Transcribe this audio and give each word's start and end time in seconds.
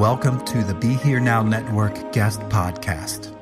Welcome 0.00 0.42
to 0.46 0.64
the 0.64 0.72
Be 0.72 0.94
Here 0.94 1.20
Now 1.20 1.42
Network 1.42 2.10
guest 2.10 2.40
podcast. 2.48 3.36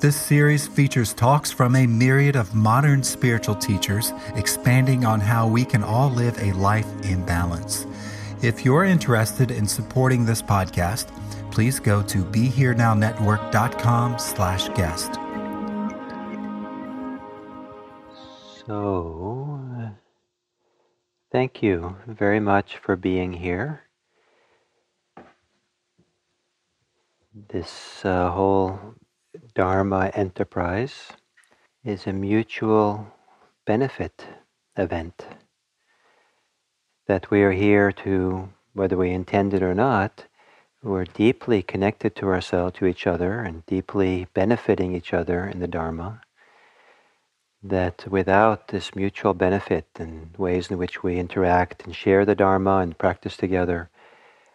This 0.00 0.16
series 0.16 0.66
features 0.66 1.12
talks 1.12 1.50
from 1.50 1.76
a 1.76 1.86
myriad 1.86 2.36
of 2.36 2.54
modern 2.54 3.02
spiritual 3.02 3.54
teachers 3.54 4.14
expanding 4.34 5.04
on 5.04 5.20
how 5.20 5.46
we 5.46 5.62
can 5.62 5.84
all 5.84 6.08
live 6.08 6.38
a 6.38 6.52
life 6.52 6.86
in 7.02 7.22
balance. 7.26 7.86
If 8.40 8.64
you're 8.64 8.84
interested 8.84 9.50
in 9.50 9.66
supporting 9.66 10.24
this 10.24 10.40
podcast, 10.40 11.08
please 11.50 11.78
go 11.78 12.02
to 12.04 12.24
BeHereNowNetwork.com 12.24 14.18
slash 14.18 14.70
guest. 14.70 15.16
So, 18.66 19.60
uh, 19.78 19.90
thank 21.30 21.62
you 21.62 21.94
very 22.06 22.40
much 22.40 22.78
for 22.78 22.96
being 22.96 23.34
here. 23.34 23.82
This 27.48 28.04
uh, 28.04 28.30
whole 28.30 28.78
Dharma 29.54 30.10
enterprise 30.14 31.12
is 31.82 32.06
a 32.06 32.12
mutual 32.12 33.06
benefit 33.66 34.26
event. 34.76 35.26
That 37.06 37.30
we 37.30 37.42
are 37.42 37.52
here 37.52 37.92
to, 37.92 38.50
whether 38.74 38.96
we 38.96 39.10
intend 39.10 39.54
it 39.54 39.62
or 39.62 39.74
not, 39.74 40.26
we're 40.82 41.04
deeply 41.04 41.62
connected 41.62 42.14
to 42.16 42.26
ourselves, 42.26 42.78
to 42.78 42.86
each 42.86 43.06
other, 43.06 43.40
and 43.40 43.64
deeply 43.64 44.26
benefiting 44.34 44.94
each 44.94 45.14
other 45.14 45.46
in 45.46 45.60
the 45.60 45.68
Dharma. 45.68 46.20
That 47.62 48.06
without 48.06 48.68
this 48.68 48.94
mutual 48.94 49.34
benefit 49.34 49.86
and 49.96 50.36
ways 50.36 50.70
in 50.70 50.78
which 50.78 51.02
we 51.02 51.18
interact 51.18 51.84
and 51.84 51.96
share 51.96 52.24
the 52.24 52.34
Dharma 52.34 52.78
and 52.78 52.98
practice 52.98 53.36
together, 53.36 53.88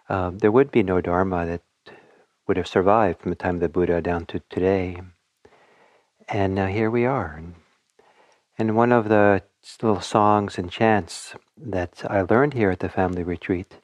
um, 0.08 0.38
there 0.38 0.52
would 0.52 0.72
be 0.72 0.84
no 0.84 1.02
Dharma 1.02 1.46
that 1.46 1.62
would 2.48 2.58
have 2.58 2.68
survived 2.68 3.20
from 3.20 3.32
the 3.32 3.36
time 3.36 3.56
of 3.56 3.62
the 3.62 3.70
Buddha 3.70 4.02
down 4.02 4.26
to 4.28 4.42
today. 4.50 5.02
And 6.28 6.58
uh, 6.60 6.68
here 6.68 6.90
we 6.90 7.06
are. 7.06 7.42
And 8.58 8.76
one 8.76 8.92
of 8.92 9.10
the 9.10 9.44
little 9.82 10.02
songs 10.02 10.58
and 10.58 10.72
chants 10.72 11.36
that 11.58 12.04
I 12.10 12.22
learned 12.22 12.54
here 12.54 12.70
at 12.70 12.80
the 12.80 12.90
family 12.90 13.24
retreat 13.24 13.80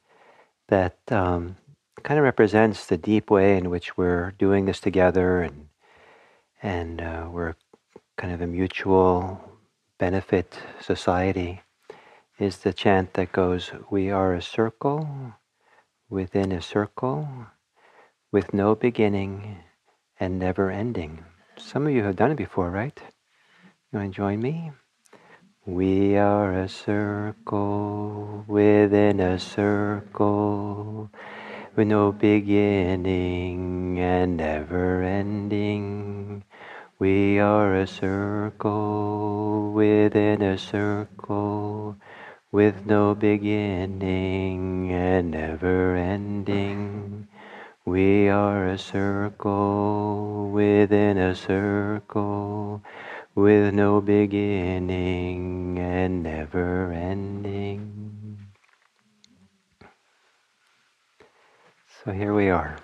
that 0.67 0.97
um, 1.09 1.57
kind 2.03 2.19
of 2.19 2.23
represents 2.23 2.85
the 2.85 2.97
deep 2.97 3.29
way 3.29 3.57
in 3.57 3.69
which 3.69 3.97
we're 3.97 4.31
doing 4.31 4.65
this 4.65 4.79
together 4.79 5.41
and 5.41 5.67
and 6.63 7.01
uh, 7.01 7.27
we're 7.31 7.55
kind 8.17 8.31
of 8.31 8.41
a 8.41 8.47
mutual 8.47 9.41
benefit 9.97 10.59
society 10.79 11.61
is 12.41 12.57
the 12.57 12.73
chant 12.73 13.13
that 13.13 13.31
goes, 13.31 13.71
We 13.89 14.09
are 14.09 14.33
a 14.33 14.41
circle 14.41 15.35
within 16.09 16.51
a 16.51 16.61
circle 16.61 17.47
with 18.31 18.53
no 18.53 18.75
beginning 18.75 19.57
and 20.19 20.39
never 20.39 20.71
ending. 20.71 21.25
Some 21.57 21.85
of 21.85 21.93
you 21.93 22.03
have 22.03 22.15
done 22.15 22.31
it 22.31 22.37
before, 22.37 22.71
right? 22.71 22.97
You 23.91 23.99
want 23.99 24.13
to 24.13 24.15
join 24.15 24.41
me? 24.41 24.71
We 25.65 26.15
are 26.17 26.53
a 26.53 26.69
circle 26.69 28.45
within 28.47 29.19
a 29.19 29.37
circle 29.37 31.11
with 31.75 31.87
no 31.87 32.11
beginning 32.13 33.99
and 33.99 34.37
never 34.37 35.03
ending. 35.03 36.43
We 36.99 37.39
are 37.39 37.75
a 37.75 37.85
circle 37.85 39.73
within 39.73 40.41
a 40.41 40.57
circle 40.57 41.97
with 42.51 42.85
no 42.85 43.13
beginning 43.13 44.91
and 44.91 45.31
never 45.31 45.95
ending. 45.95 47.20
We 47.91 48.29
are 48.29 48.67
a 48.67 48.77
circle 48.77 50.49
within 50.49 51.17
a 51.17 51.35
circle 51.35 52.81
with 53.35 53.73
no 53.73 53.99
beginning 53.99 55.77
and 55.77 56.23
never 56.23 56.93
ending. 56.93 58.47
So 62.01 62.13
here 62.13 62.33
we 62.33 62.49
are. 62.49 62.77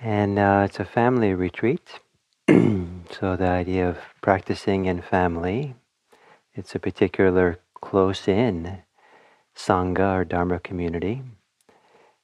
And 0.00 0.40
uh, 0.40 0.62
it's 0.64 0.80
a 0.80 0.84
family 0.84 1.32
retreat. 1.32 2.00
so 2.48 3.36
the 3.36 3.46
idea 3.46 3.88
of 3.88 3.98
practicing 4.20 4.86
in 4.86 5.00
family, 5.00 5.76
it's 6.54 6.74
a 6.74 6.80
particular 6.80 7.60
close 7.80 8.26
in 8.26 8.82
Sangha 9.54 10.16
or 10.16 10.24
Dharma 10.24 10.58
community. 10.58 11.22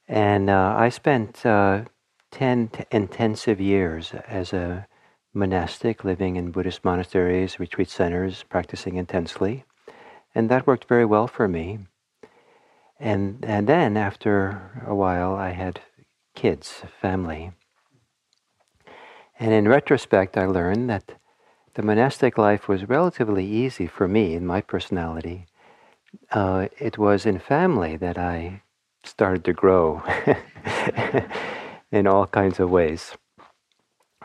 And 0.08 0.48
uh, 0.48 0.74
I 0.76 0.88
spent 0.88 1.44
uh, 1.44 1.84
10 2.30 2.68
t- 2.68 2.84
intensive 2.90 3.60
years 3.60 4.12
as 4.26 4.52
a 4.54 4.86
monastic, 5.34 6.02
living 6.02 6.36
in 6.36 6.50
Buddhist 6.50 6.84
monasteries, 6.84 7.60
retreat 7.60 7.90
centers, 7.90 8.42
practicing 8.42 8.96
intensely. 8.96 9.64
And 10.34 10.48
that 10.48 10.66
worked 10.66 10.88
very 10.88 11.04
well 11.04 11.26
for 11.26 11.46
me. 11.46 11.80
And, 12.98 13.44
and 13.46 13.68
then 13.68 13.96
after 13.96 14.82
a 14.86 14.94
while, 14.94 15.34
I 15.34 15.50
had 15.50 15.80
kids, 16.34 16.82
family. 17.00 17.52
And 19.38 19.52
in 19.52 19.68
retrospect, 19.68 20.36
I 20.36 20.46
learned 20.46 20.88
that 20.90 21.12
the 21.74 21.82
monastic 21.82 22.38
life 22.38 22.66
was 22.66 22.88
relatively 22.88 23.46
easy 23.46 23.86
for 23.86 24.08
me 24.08 24.34
in 24.34 24.46
my 24.46 24.60
personality. 24.60 25.46
Uh, 26.32 26.68
it 26.78 26.98
was 26.98 27.24
in 27.26 27.38
family 27.38 27.96
that 27.96 28.18
I 28.18 28.62
started 29.08 29.44
to 29.44 29.52
grow 29.52 30.02
in 31.92 32.06
all 32.06 32.26
kinds 32.26 32.60
of 32.60 32.70
ways. 32.70 33.16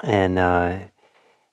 And 0.01 0.37
uh, 0.37 0.79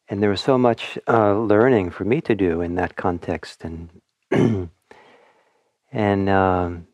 and 0.08 0.22
there 0.22 0.30
was 0.30 0.40
so 0.40 0.58
much 0.58 0.98
uh, 1.06 1.38
learning 1.38 1.90
for 1.90 2.04
me 2.04 2.20
to 2.22 2.34
do 2.34 2.60
in 2.60 2.74
that 2.74 2.96
context, 2.96 3.64
and 3.64 4.00
and 5.92 6.28
um, 6.28 6.88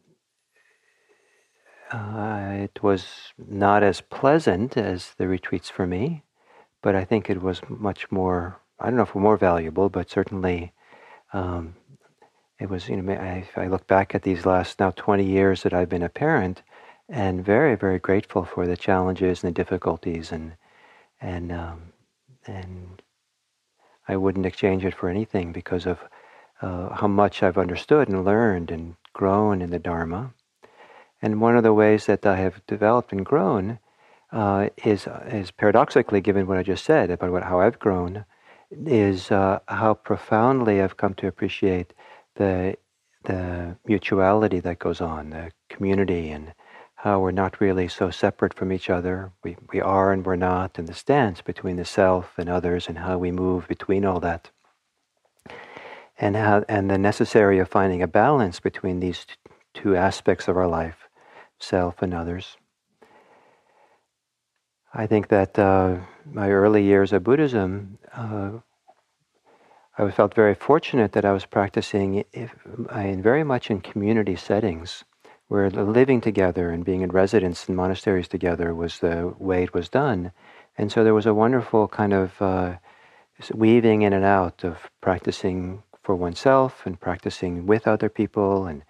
uh, 1.91 2.51
it 2.53 2.83
was 2.83 3.33
not 3.39 3.83
as 3.83 4.03
pleasant 4.03 4.77
as 4.77 5.15
the 5.17 5.27
retreats 5.27 5.71
for 5.71 5.87
me, 5.87 6.25
but 6.83 6.95
I 6.95 7.05
think 7.05 7.31
it 7.31 7.41
was 7.41 7.63
much 7.69 8.11
more. 8.11 8.61
I 8.79 8.87
don't 8.87 8.97
know 8.97 9.05
if 9.05 9.15
more 9.15 9.39
valuable, 9.39 9.89
but 9.89 10.11
certainly 10.11 10.75
um, 11.33 11.75
it 12.59 12.71
was, 12.71 12.89
you 12.89 12.97
know, 12.97 13.13
I, 13.13 13.49
I 13.57 13.67
look 13.67 13.87
back 13.87 14.15
at 14.15 14.23
these 14.23 14.47
last 14.47 14.81
now 14.81 14.91
20 14.91 15.25
years 15.25 15.63
that 15.63 15.75
I've 15.75 15.89
been 15.89 16.03
a 16.03 16.09
parent 16.09 16.63
and 17.09 17.45
very, 17.45 17.77
very 17.77 17.99
grateful 17.99 18.45
for 18.45 18.67
the 18.67 18.77
challenges 18.77 19.43
and 19.45 19.55
the 19.55 19.63
difficulties 19.63 20.33
and, 20.33 20.55
and, 21.21 21.53
um, 21.53 21.93
and 22.47 23.03
I 24.09 24.17
wouldn't 24.17 24.47
exchange 24.47 24.85
it 24.85 24.95
for 24.95 25.09
anything 25.09 25.53
because 25.53 25.87
of 25.87 25.99
uh, 26.63 26.95
how 26.95 27.09
much 27.09 27.43
I've 27.43 27.59
understood 27.59 28.09
and 28.09 28.25
learned 28.25 28.71
and 28.71 28.97
grown 29.13 29.61
in 29.61 29.71
the 29.71 29.79
Dharma. 29.79 30.33
And 31.21 31.41
one 31.41 31.57
of 31.57 31.63
the 31.63 31.75
ways 31.75 32.07
that 32.07 32.25
I 32.25 32.37
have 32.37 32.65
developed 32.67 33.13
and 33.13 33.25
grown 33.25 33.79
uh, 34.33 34.71
is, 34.85 35.07
is 35.27 35.51
paradoxically, 35.51 36.21
given 36.21 36.47
what 36.47 36.59
I 36.59 36.63
just 36.63 36.85
said 36.85 37.11
about 37.11 37.33
what, 37.33 37.45
how 37.45 37.61
I've 37.61 37.79
grown, 37.79 38.25
is 38.71 39.31
uh, 39.31 39.61
how 39.69 39.95
profoundly 39.95 40.81
I've 40.81 40.97
come 40.97 41.15
to 41.15 41.27
appreciate 41.27 41.93
the, 42.37 42.77
the 43.25 43.77
mutuality 43.87 44.61
that 44.61 44.79
goes 44.79 45.01
on, 45.01 45.31
the 45.31 45.53
community, 45.69 46.31
and 46.31 46.55
how 46.95 47.21
we're 47.21 47.31
not 47.31 47.61
really 47.61 47.89
so 47.89 48.11
separate 48.11 48.55
from 48.55 48.73
each 48.73 48.89
other. 48.89 49.33
We, 49.45 49.57
we 49.73 49.81
are 49.81 50.13
and 50.13 50.25
we're 50.25 50.37
not, 50.37 50.79
and 50.79 50.89
the 50.89 50.95
stance 50.95 51.43
between 51.43 51.77
the 51.77 51.85
self 51.85 52.39
and 52.39 52.49
others, 52.49 52.89
and 52.89 52.99
how 52.99 53.19
we 53.19 53.31
move 53.31 53.69
between 53.69 54.05
all 54.05 54.21
that. 54.21 54.51
And, 56.19 56.37
how, 56.37 56.65
and 56.69 56.91
the 56.91 56.97
necessary 56.99 57.59
of 57.59 57.69
finding 57.69 58.03
a 58.03 58.09
balance 58.09 58.61
between 58.61 59.01
these 59.01 59.27
two 59.75 59.95
aspects 59.95 60.49
of 60.49 60.57
our 60.57 60.67
life, 60.67 61.09
self 61.59 62.01
and 62.01 62.15
others. 62.15 62.57
I 64.95 65.07
think 65.07 65.29
that 65.29 65.59
uh, 65.59 65.99
my 66.25 66.51
early 66.51 66.83
years 66.83 67.13
of 67.13 67.23
Buddhism, 67.23 67.99
uh, 68.15 68.53
I 69.99 70.11
felt 70.11 70.35
very 70.35 70.55
fortunate 70.55 71.13
that 71.13 71.25
I 71.25 71.33
was 71.33 71.47
practicing 71.47 72.25
in 72.35 73.23
very 73.23 73.45
much 73.45 73.71
in 73.71 73.81
community 73.81 74.37
settings 74.37 75.05
where 75.49 75.71
living 75.71 76.21
together 76.21 76.71
and 76.71 76.85
being 76.85 77.01
in 77.01 77.11
residence 77.11 77.67
in 77.67 77.75
monasteries 77.75 78.29
together 78.29 78.75
was 78.75 78.99
the 78.99 79.35
way 79.39 79.63
it 79.63 79.73
was 79.73 79.89
done. 79.89 80.33
And 80.77 80.93
so 80.93 81.03
there 81.03 81.15
was 81.15 81.25
a 81.25 81.33
wonderful 81.33 81.89
kind 81.89 82.13
of 82.13 82.43
uh, 82.43 82.77
weaving 83.55 84.03
in 84.03 84.13
and 84.13 84.25
out 84.25 84.65
of 84.65 84.91
practicing 85.01 85.83
for 86.03 86.15
oneself 86.15 86.85
and 86.85 87.01
practicing 87.01 87.67
with 87.67 87.87
other 87.87 88.11
people 88.11 88.67
and 88.67 88.83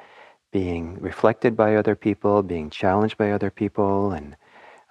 being 0.51 0.99
reflected 1.01 1.57
by 1.57 1.77
other 1.77 1.95
people, 1.95 2.43
being 2.43 2.71
challenged 2.71 3.17
by 3.17 3.31
other 3.31 3.51
people, 3.51 4.11
and 4.11 4.37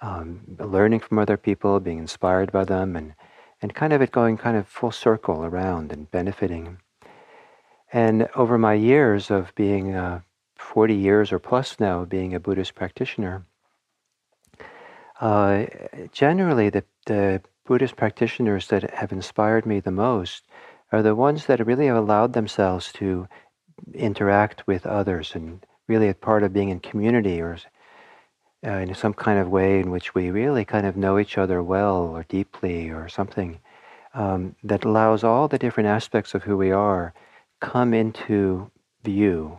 um, 0.00 0.40
learning 0.58 1.00
from 1.00 1.18
other 1.18 1.36
people, 1.36 1.80
being 1.80 1.98
inspired 1.98 2.52
by 2.52 2.64
them, 2.64 2.96
and, 2.96 3.14
and 3.62 3.74
kind 3.74 3.92
of 3.92 4.02
it 4.02 4.12
going 4.12 4.36
kind 4.36 4.56
of 4.56 4.66
full 4.66 4.90
circle 4.90 5.44
around 5.44 5.92
and 5.92 6.10
benefiting. 6.10 6.78
And 7.92 8.28
over 8.34 8.58
my 8.58 8.74
years 8.74 9.30
of 9.30 9.54
being 9.54 9.94
uh, 9.94 10.20
40 10.56 10.94
years 10.94 11.32
or 11.32 11.38
plus 11.38 11.78
now 11.80 12.04
being 12.04 12.34
a 12.34 12.40
Buddhist 12.40 12.74
practitioner, 12.74 13.46
uh, 15.20 15.66
generally 16.12 16.68
the, 16.68 16.84
the 17.06 17.42
Buddhist 17.64 17.96
practitioners 17.96 18.68
that 18.68 18.90
have 18.90 19.12
inspired 19.12 19.66
me 19.66 19.80
the 19.80 19.90
most 19.90 20.44
are 20.92 21.02
the 21.02 21.14
ones 21.14 21.46
that 21.46 21.64
really 21.66 21.86
have 21.86 21.96
allowed 21.96 22.32
themselves 22.32 22.92
to 22.92 23.28
interact 23.94 24.66
with 24.66 24.86
others 24.86 25.34
and 25.34 25.64
really 25.88 26.08
a 26.08 26.14
part 26.14 26.42
of 26.42 26.52
being 26.52 26.68
in 26.68 26.80
community 26.80 27.40
or 27.40 27.56
uh, 28.66 28.70
in 28.70 28.94
some 28.94 29.14
kind 29.14 29.38
of 29.38 29.48
way 29.48 29.80
in 29.80 29.90
which 29.90 30.14
we 30.14 30.30
really 30.30 30.64
kind 30.64 30.86
of 30.86 30.96
know 30.96 31.18
each 31.18 31.38
other 31.38 31.62
well 31.62 31.98
or 31.98 32.24
deeply 32.24 32.90
or 32.90 33.08
something 33.08 33.60
um, 34.14 34.56
that 34.64 34.84
allows 34.84 35.22
all 35.22 35.46
the 35.48 35.58
different 35.58 35.88
aspects 35.88 36.34
of 36.34 36.42
who 36.42 36.56
we 36.56 36.72
are 36.72 37.14
come 37.60 37.94
into 37.94 38.70
view. 39.04 39.58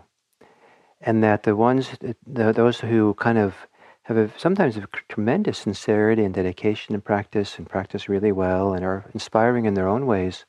And 1.00 1.24
that 1.24 1.44
the 1.44 1.56
ones 1.56 1.90
the, 2.00 2.52
those 2.52 2.80
who 2.80 3.14
kind 3.14 3.38
of 3.38 3.56
have 4.04 4.18
a, 4.18 4.32
sometimes 4.38 4.78
a 4.78 4.88
tremendous 5.10 5.60
sincerity 5.60 6.24
and 6.24 6.34
dedication 6.34 6.96
and 6.96 7.04
practice 7.04 7.58
and 7.58 7.70
practice 7.70 8.08
really 8.08 8.32
well 8.32 8.74
and 8.74 8.86
are 8.86 9.06
inspiring 9.14 9.66
in 9.66 9.74
their 9.74 9.88
own 9.88 10.06
ways 10.06 10.46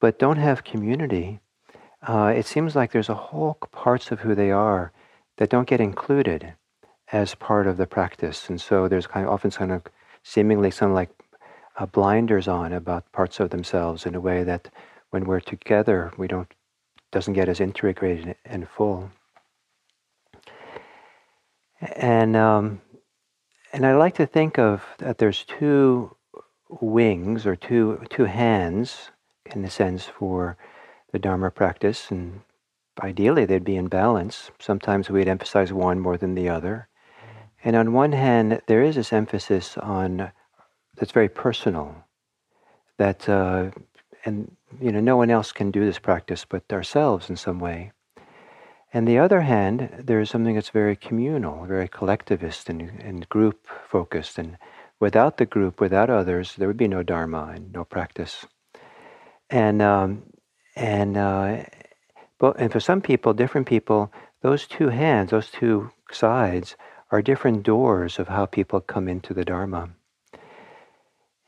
but 0.00 0.18
don't 0.18 0.36
have 0.36 0.64
community 0.64 1.40
uh, 2.06 2.32
it 2.36 2.44
seems 2.44 2.76
like 2.76 2.92
there's 2.92 3.08
a 3.08 3.14
whole 3.14 3.54
parts 3.72 4.10
of 4.10 4.20
who 4.20 4.34
they 4.34 4.50
are 4.50 4.92
that 5.38 5.48
don't 5.48 5.66
get 5.66 5.80
included 5.80 6.52
as 7.12 7.34
part 7.34 7.66
of 7.66 7.76
the 7.76 7.86
practice. 7.86 8.48
And 8.48 8.60
so 8.60 8.88
there's 8.88 9.06
kind 9.06 9.26
of 9.26 9.32
often 9.32 9.50
kind 9.50 9.72
of 9.72 9.82
seemingly 10.22 10.70
some 10.70 10.94
like 10.94 11.10
uh, 11.76 11.86
blinders 11.86 12.48
on 12.48 12.72
about 12.72 13.10
parts 13.12 13.40
of 13.40 13.50
themselves 13.50 14.06
in 14.06 14.14
a 14.14 14.20
way 14.20 14.44
that 14.44 14.68
when 15.10 15.24
we're 15.24 15.40
together, 15.40 16.12
we 16.16 16.26
don't 16.26 16.52
doesn't 17.12 17.34
get 17.34 17.48
as 17.48 17.60
integrated 17.60 18.34
and 18.44 18.68
full. 18.68 19.10
And 21.80 22.36
um, 22.36 22.80
and 23.72 23.86
I 23.86 23.94
like 23.94 24.14
to 24.14 24.26
think 24.26 24.58
of 24.58 24.82
that 24.98 25.18
there's 25.18 25.44
two 25.44 26.16
wings 26.80 27.46
or 27.46 27.54
two 27.56 28.04
two 28.10 28.24
hands 28.24 29.10
in 29.54 29.64
a 29.64 29.70
sense 29.70 30.04
for 30.04 30.56
the 31.12 31.18
Dharma 31.18 31.50
practice, 31.50 32.10
and 32.10 32.40
ideally 33.00 33.44
they'd 33.44 33.64
be 33.64 33.76
in 33.76 33.88
balance. 33.88 34.50
Sometimes 34.58 35.10
we'd 35.10 35.28
emphasize 35.28 35.72
one 35.72 36.00
more 36.00 36.16
than 36.16 36.34
the 36.34 36.48
other. 36.48 36.88
And 37.64 37.76
on 37.76 37.94
one 37.94 38.12
hand, 38.12 38.60
there 38.66 38.82
is 38.82 38.96
this 38.96 39.12
emphasis 39.12 39.78
on 39.78 40.30
that's 40.96 41.12
very 41.12 41.30
personal, 41.30 41.96
that 42.98 43.26
uh, 43.28 43.70
and 44.24 44.54
you 44.80 44.92
know 44.92 45.00
no 45.00 45.16
one 45.16 45.30
else 45.30 45.50
can 45.50 45.70
do 45.70 45.84
this 45.84 45.98
practice 45.98 46.44
but 46.44 46.70
ourselves 46.70 47.30
in 47.30 47.36
some 47.36 47.58
way. 47.58 47.92
And 48.92 49.08
the 49.08 49.18
other 49.18 49.40
hand, 49.40 50.04
there 50.04 50.20
is 50.20 50.30
something 50.30 50.54
that's 50.54 50.68
very 50.68 50.94
communal, 50.94 51.64
very 51.64 51.88
collectivist 51.88 52.68
and, 52.68 52.82
and 53.00 53.28
group 53.28 53.66
focused. 53.88 54.38
And 54.38 54.56
without 55.00 55.38
the 55.38 55.46
group, 55.46 55.80
without 55.80 56.10
others, 56.10 56.54
there 56.54 56.68
would 56.68 56.76
be 56.76 56.86
no 56.86 57.02
dharma 57.02 57.54
and 57.56 57.72
no 57.72 57.84
practice. 57.84 58.46
And 59.50 59.82
um, 59.82 60.22
and 60.76 61.16
uh, 61.16 61.64
but 62.38 62.60
and 62.60 62.70
for 62.70 62.80
some 62.80 63.00
people, 63.00 63.32
different 63.32 63.66
people, 63.66 64.12
those 64.42 64.66
two 64.66 64.90
hands, 64.90 65.30
those 65.30 65.50
two 65.50 65.90
sides, 66.12 66.76
are 67.10 67.22
different 67.22 67.62
doors 67.62 68.18
of 68.18 68.28
how 68.28 68.46
people 68.46 68.80
come 68.80 69.08
into 69.08 69.34
the 69.34 69.44
Dharma. 69.44 69.90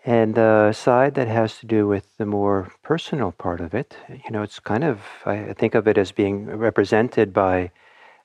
And 0.05 0.37
the 0.37 0.73
side 0.73 1.14
that 1.14 1.26
has 1.26 1.58
to 1.58 1.67
do 1.67 1.88
with 1.88 2.17
the 2.17 2.26
more 2.26 2.73
personal 2.82 3.32
part 3.32 3.61
of 3.61 3.75
it, 3.75 3.97
you 4.08 4.31
know, 4.31 4.43
it's 4.43 4.61
kind 4.61 4.85
of, 4.85 5.00
I 5.25 5.53
think 5.53 5.75
of 5.75 5.88
it 5.88 5.99
as 5.99 6.12
being 6.12 6.47
represented 6.47 7.32
by 7.32 7.73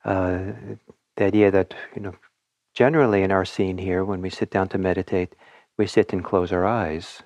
uh, 0.05 0.39
the 1.15 1.25
idea 1.25 1.49
that, 1.49 1.73
you 1.95 2.01
know, 2.03 2.13
generally 2.75 3.23
in 3.23 3.31
our 3.31 3.45
scene 3.45 3.79
here, 3.79 4.05
when 4.05 4.21
we 4.21 4.29
sit 4.29 4.51
down 4.51 4.69
to 4.69 4.77
meditate, 4.77 5.35
we 5.77 5.87
sit 5.87 6.13
and 6.13 6.23
close 6.23 6.51
our 6.51 6.65
eyes. 6.65 7.23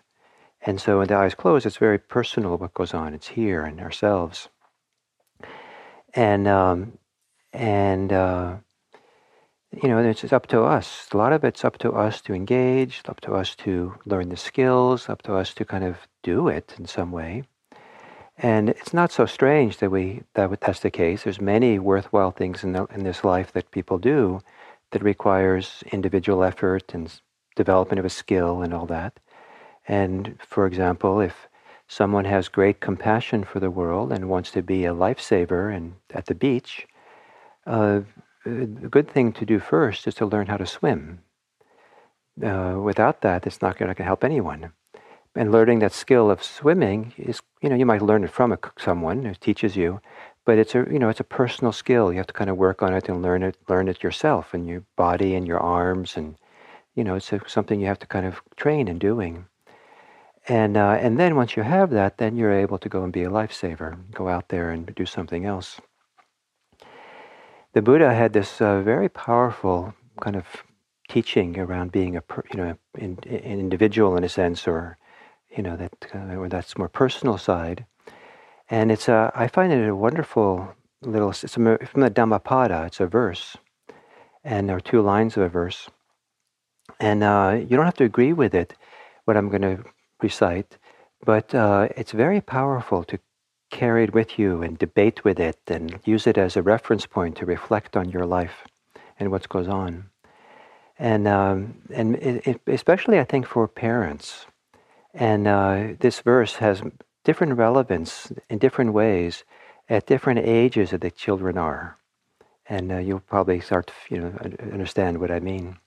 And 0.62 0.80
so 0.80 1.00
when 1.00 1.08
the 1.08 1.16
eyes 1.16 1.36
close, 1.36 1.66
it's 1.66 1.78
very 1.78 2.00
personal 2.00 2.58
what 2.58 2.74
goes 2.74 2.94
on. 2.94 3.13
It's 3.13 3.28
here 3.28 3.63
and 3.63 3.81
ourselves. 3.81 4.48
And 6.13 6.48
um, 6.48 6.98
and 7.51 8.12
uh, 8.12 8.56
you 9.81 9.89
know, 9.89 10.00
it's, 10.00 10.24
it's 10.24 10.34
up 10.34 10.48
to 10.48 10.63
us. 10.63 11.08
A 11.12 11.17
lot 11.17 11.34
of 11.34 11.44
it's 11.44 11.65
up 11.65 11.77
to 11.79 11.91
us 11.91 12.22
to 12.22 12.34
engage, 12.34 13.01
up 13.08 13.22
to 13.22 13.34
us 13.34 13.55
to 13.55 13.96
learn 14.05 14.29
the 14.29 14.38
skills, 14.38 15.10
up 15.10 15.22
to 15.24 15.36
us 15.36 15.53
to 15.55 15.65
kind 15.65 15.84
of 15.84 15.98
do 16.24 16.48
it 16.48 16.75
in 16.79 16.86
some 16.86 17.12
way. 17.12 17.44
And 18.38 18.70
it's 18.70 18.94
not 18.94 19.12
so 19.12 19.25
strange 19.25 19.77
that 19.77 19.89
we 19.89 20.24
that 20.34 20.60
that's 20.60 20.82
the 20.82 20.91
case. 20.91 21.24
There's 21.24 21.39
many 21.39 21.79
worthwhile 21.79 22.32
things 22.32 22.63
in 22.63 22.74
the, 22.74 22.86
in 22.94 23.03
this 23.03 23.24
life 23.24 23.53
that 23.53 23.72
people 23.72 23.98
do 23.98 24.41
that 24.91 25.03
requires 25.03 25.84
individual 25.91 26.44
effort 26.44 26.94
and 26.94 27.12
development 27.55 28.00
of 28.00 28.05
a 28.05 28.10
skill 28.10 28.62
and 28.62 28.74
all 28.74 28.86
that. 28.88 29.20
And 29.88 30.38
for 30.41 30.65
example, 30.65 31.22
if 31.22 31.48
someone 31.88 32.25
has 32.25 32.50
great 32.50 32.79
compassion 32.82 33.44
for 33.44 33.60
the 33.60 33.72
world 33.72 34.12
and 34.12 34.29
wants 34.29 34.51
to 34.51 34.62
be 34.62 34.86
a 34.86 34.94
lifesaver 34.94 35.74
and 35.75 35.94
at 36.13 36.25
the 36.25 36.36
beach, 36.36 36.88
uh, 37.65 38.01
the 38.46 38.90
good 38.90 39.10
thing 39.10 39.34
to 39.34 39.46
do 39.46 39.60
first 39.60 40.08
is 40.08 40.16
to 40.16 40.25
learn 40.25 40.48
how 40.48 40.58
to 40.58 40.66
swim. 40.66 41.20
Uh, 42.44 42.80
without 42.82 43.22
that, 43.22 43.48
it's 43.48 43.62
not 43.62 43.78
going 43.78 43.94
to 43.94 44.04
help 44.04 44.24
anyone. 44.24 44.72
And 45.36 45.52
learning 45.52 45.80
that 45.80 45.92
skill 45.92 46.32
of 46.32 46.44
swimming 46.44 47.14
is, 47.18 47.42
you 47.62 47.70
know, 47.70 47.75
you 47.75 47.86
might 47.86 48.02
learn 48.02 48.24
it 48.24 48.32
from 48.32 48.52
a, 48.54 48.60
someone 48.78 49.25
who 49.25 49.34
teaches 49.34 49.75
you, 49.75 50.00
but 50.46 50.58
it's 50.58 50.75
a, 50.75 50.86
you 50.90 51.00
know, 51.00 51.10
it's 51.10 51.20
a 51.20 51.25
personal 51.25 51.74
skill. 51.74 52.12
You 52.12 52.18
have 52.20 52.28
to 52.28 52.34
kind 52.34 52.50
of 52.50 52.58
work 52.58 52.82
on 52.82 52.94
it 52.94 53.10
and 53.10 53.22
learn 53.22 53.44
it, 53.44 53.58
learn 53.68 53.88
it 53.88 54.04
yourself, 54.04 54.54
and 54.54 54.68
your 54.68 54.84
body 54.96 55.36
and 55.36 55.48
your 55.48 55.60
arms, 55.60 56.16
and 56.16 56.36
you 56.94 57.04
know, 57.04 57.16
it's 57.16 57.32
a, 57.34 57.42
something 57.48 57.80
you 57.80 57.88
have 57.88 58.00
to 58.00 58.08
kind 58.08 58.25
of 58.25 58.42
train 58.56 58.88
in 58.88 58.98
doing. 58.98 59.46
And, 60.48 60.78
uh, 60.78 60.98
and 61.02 61.20
then 61.20 61.36
once 61.36 61.58
you 61.58 61.64
have 61.64 61.90
that, 61.90 62.18
then 62.18 62.38
you're 62.38 62.54
able 62.54 62.78
to 62.78 62.90
go 62.90 63.04
and 63.04 63.12
be 63.12 63.24
a 63.24 63.30
lifesaver, 63.30 63.98
go 64.12 64.30
out 64.30 64.50
there 64.50 64.70
and 64.70 64.94
do 64.96 65.06
something 65.06 65.46
else. 65.46 65.82
The 67.75 67.82
Buddha 67.82 68.13
had 68.13 68.32
this 68.32 68.62
uh, 68.62 68.79
very 68.79 69.10
powerful 69.10 69.94
kind 70.22 70.38
of 70.38 70.46
teaching 71.10 71.60
around 71.60 71.91
being 71.91 72.15
a 72.15 72.24
you 72.53 72.58
know 72.58 72.77
an 72.98 73.20
individual 73.25 74.15
in 74.15 74.24
a 74.24 74.29
sense, 74.29 74.65
or 74.65 74.98
you 75.50 75.62
know 75.62 75.75
that 75.75 75.91
uh, 76.15 76.36
or 76.38 76.48
that's 76.48 76.77
more 76.77 76.88
personal 76.88 77.38
side. 77.38 77.86
And 78.70 78.94
it's 78.94 79.10
a 79.10 79.29
I 79.36 79.50
find 79.50 79.74
it 79.74 79.89
a 79.89 79.94
wonderful 79.94 80.74
little. 81.01 81.32
It's 81.32 81.55
from 81.55 82.01
the 82.01 82.10
Dhammapada. 82.10 82.86
It's 82.86 83.01
a 83.01 83.08
verse, 83.08 83.58
and 84.46 84.70
there 84.70 84.77
are 84.77 84.91
two 84.91 85.01
lines 85.01 85.36
of 85.36 85.44
a 85.44 85.50
verse, 85.50 85.89
and 87.01 87.25
uh, 87.25 87.58
you 87.60 87.75
don't 87.75 87.84
have 87.84 88.01
to 88.01 88.05
agree 88.05 88.32
with 88.32 88.55
it. 88.55 88.74
What 89.25 89.36
I'm 89.36 89.50
going 89.50 89.63
to 89.63 89.84
recite, 90.22 90.77
but 91.25 91.53
uh, 91.53 91.89
it's 91.98 92.13
very 92.13 92.39
powerful 92.39 93.03
to 93.03 93.20
carry 93.69 94.03
it 94.03 94.13
with 94.13 94.38
you 94.39 94.62
and 94.62 94.77
debate 94.77 95.24
with 95.24 95.39
it 95.39 95.60
and 95.67 96.00
use 96.05 96.27
it 96.27 96.38
as 96.38 96.55
a 96.55 96.62
reference 96.62 97.05
point 97.05 97.36
to 97.38 97.45
reflect 97.45 97.98
on 97.98 98.10
your 98.10 98.25
life 98.25 98.67
and 99.19 99.31
what 99.31 99.50
goes 99.50 99.67
on. 99.67 100.10
And, 100.98 101.27
um, 101.27 101.81
and 101.93 102.15
it, 102.15 102.48
it, 102.48 102.62
especially, 102.67 103.19
I 103.19 103.25
think, 103.25 103.45
for 103.45 103.67
parents. 103.67 104.45
And 105.13 105.48
uh, 105.48 105.88
this 106.00 106.22
verse 106.22 106.55
has 106.55 106.81
different 107.24 107.57
relevance 107.57 108.31
in 108.50 108.60
different 108.60 108.93
ways 108.93 109.43
at 109.89 110.07
different 110.07 110.39
ages 110.39 110.91
that 110.91 111.01
the 111.01 111.12
children 111.12 111.57
are. 111.57 111.98
And 112.67 112.91
uh, 112.91 112.98
you'll 112.98 113.19
probably 113.19 113.60
start 113.60 113.88
to 113.88 113.93
you 114.10 114.22
know, 114.22 114.39
understand 114.72 115.19
what 115.19 115.31
I 115.31 115.39
mean. 115.39 115.77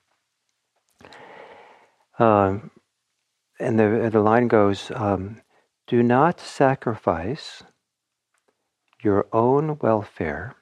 Um, 2.18 2.70
and 3.58 3.78
the, 3.78 4.10
the 4.12 4.20
line 4.20 4.48
goes 4.48 4.90
um, 4.94 5.40
Do 5.88 6.02
not 6.02 6.38
sacrifice 6.38 7.62
your 9.02 9.26
own 9.32 9.78
welfare 9.78 10.54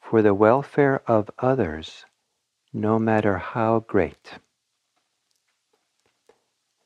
for 0.00 0.22
the 0.22 0.32
welfare 0.32 1.02
of 1.06 1.28
others, 1.38 2.06
no 2.72 2.98
matter 2.98 3.36
how 3.36 3.80
great. 3.80 4.38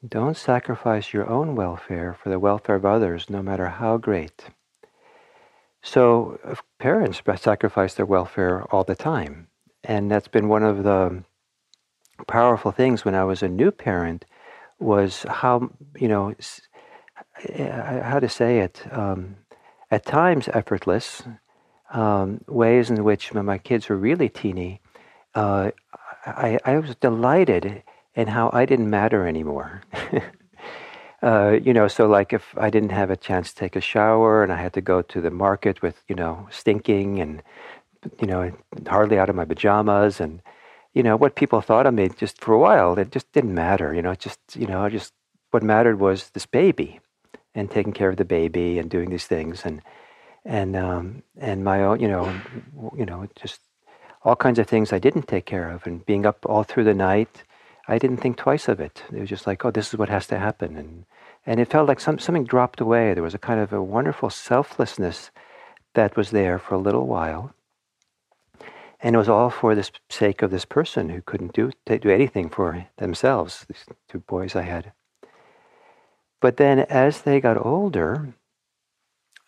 Don't 0.04 0.36
sacrifice 0.36 1.12
your 1.12 1.30
own 1.30 1.54
welfare 1.54 2.14
for 2.20 2.30
the 2.30 2.40
welfare 2.40 2.74
of 2.74 2.84
others, 2.84 3.30
no 3.30 3.44
matter 3.44 3.68
how 3.68 3.96
great. 3.96 4.46
So, 5.82 6.56
parents 6.80 7.22
sacrifice 7.36 7.94
their 7.94 8.06
welfare 8.06 8.64
all 8.72 8.82
the 8.82 8.96
time. 8.96 9.46
And 9.84 10.10
that's 10.10 10.26
been 10.26 10.48
one 10.48 10.64
of 10.64 10.82
the 10.82 11.22
powerful 12.26 12.72
things 12.72 13.04
when 13.04 13.14
I 13.14 13.22
was 13.22 13.40
a 13.40 13.48
new 13.48 13.70
parent 13.70 14.24
was 14.80 15.24
how, 15.28 15.70
you 15.96 16.08
know, 16.08 16.34
how 17.34 18.18
to 18.20 18.28
say 18.28 18.60
it, 18.60 18.82
um, 18.92 19.36
at 19.90 20.04
times 20.04 20.48
effortless, 20.48 21.22
um, 21.92 22.40
ways 22.46 22.90
in 22.90 23.04
which 23.04 23.32
when 23.32 23.44
my 23.44 23.58
kids 23.58 23.88
were 23.88 23.96
really 23.96 24.28
teeny, 24.28 24.80
uh, 25.34 25.70
I, 26.26 26.58
I, 26.64 26.78
was 26.78 26.94
delighted 26.96 27.82
in 28.14 28.28
how 28.28 28.50
I 28.52 28.64
didn't 28.64 28.88
matter 28.88 29.26
anymore. 29.26 29.82
uh, 31.22 31.58
you 31.62 31.72
know, 31.72 31.88
so 31.88 32.06
like 32.06 32.32
if 32.32 32.54
I 32.56 32.70
didn't 32.70 32.92
have 32.92 33.10
a 33.10 33.16
chance 33.16 33.52
to 33.52 33.58
take 33.58 33.76
a 33.76 33.80
shower 33.80 34.42
and 34.42 34.52
I 34.52 34.56
had 34.56 34.72
to 34.74 34.80
go 34.80 35.02
to 35.02 35.20
the 35.20 35.30
market 35.30 35.82
with, 35.82 36.02
you 36.08 36.14
know, 36.14 36.48
stinking 36.50 37.18
and, 37.20 37.42
you 38.20 38.26
know, 38.26 38.52
hardly 38.88 39.18
out 39.18 39.30
of 39.30 39.36
my 39.36 39.44
pajamas 39.44 40.20
and, 40.20 40.42
you 40.94 41.02
know, 41.02 41.16
what 41.16 41.34
people 41.34 41.60
thought 41.60 41.86
of 41.86 41.94
me 41.94 42.08
just 42.08 42.40
for 42.40 42.54
a 42.54 42.58
while, 42.58 42.98
it 42.98 43.10
just 43.10 43.30
didn't 43.32 43.54
matter. 43.54 43.94
You 43.94 44.02
know, 44.02 44.12
it 44.12 44.20
just, 44.20 44.40
you 44.54 44.66
know, 44.66 44.88
just 44.88 45.12
what 45.50 45.62
mattered 45.62 45.98
was 45.98 46.30
this 46.30 46.46
baby 46.46 47.00
and 47.54 47.70
taking 47.70 47.92
care 47.92 48.10
of 48.10 48.16
the 48.16 48.24
baby 48.24 48.78
and 48.78 48.90
doing 48.90 49.10
these 49.10 49.26
things 49.26 49.64
and, 49.64 49.82
and 50.44 50.76
um, 50.76 51.22
and 51.38 51.64
my 51.64 51.82
own, 51.82 52.00
you 52.00 52.08
know, 52.08 52.34
you 52.96 53.06
know, 53.06 53.28
just 53.36 53.60
all 54.24 54.36
kinds 54.36 54.58
of 54.58 54.66
things 54.66 54.92
I 54.92 54.98
didn't 54.98 55.28
take 55.28 55.46
care 55.46 55.70
of, 55.70 55.86
and 55.86 56.04
being 56.06 56.26
up 56.26 56.44
all 56.46 56.62
through 56.62 56.84
the 56.84 56.94
night, 56.94 57.44
I 57.88 57.98
didn't 57.98 58.18
think 58.18 58.36
twice 58.36 58.68
of 58.68 58.80
it. 58.80 59.02
It 59.12 59.20
was 59.20 59.28
just 59.28 59.46
like, 59.46 59.64
oh, 59.64 59.70
this 59.70 59.88
is 59.92 59.98
what 59.98 60.08
has 60.08 60.26
to 60.28 60.38
happen, 60.38 60.76
and 60.76 61.04
and 61.46 61.60
it 61.60 61.68
felt 61.68 61.88
like 61.88 62.00
some, 62.00 62.18
something 62.18 62.44
dropped 62.44 62.80
away. 62.80 63.14
There 63.14 63.22
was 63.22 63.34
a 63.34 63.38
kind 63.38 63.60
of 63.60 63.72
a 63.72 63.82
wonderful 63.82 64.30
selflessness 64.30 65.30
that 65.94 66.16
was 66.16 66.30
there 66.30 66.58
for 66.58 66.74
a 66.74 66.78
little 66.78 67.06
while, 67.06 67.54
and 69.00 69.14
it 69.14 69.18
was 69.18 69.28
all 69.28 69.50
for 69.50 69.74
the 69.74 69.88
sake 70.08 70.42
of 70.42 70.50
this 70.50 70.64
person 70.64 71.08
who 71.08 71.22
couldn't 71.22 71.52
do 71.52 71.72
do 71.86 72.10
anything 72.10 72.48
for 72.48 72.86
themselves. 72.98 73.64
These 73.68 73.86
two 74.08 74.20
boys 74.20 74.56
I 74.56 74.62
had. 74.62 74.92
But 76.42 76.56
then, 76.56 76.80
as 76.80 77.22
they 77.22 77.40
got 77.40 77.64
older, 77.64 78.34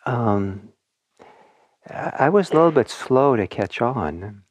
um, 0.06 0.68
I 1.90 2.28
was 2.28 2.50
a 2.50 2.54
little 2.54 2.70
bit 2.70 2.88
slow 2.88 3.34
to 3.34 3.48
catch 3.48 3.82
on, 3.82 4.42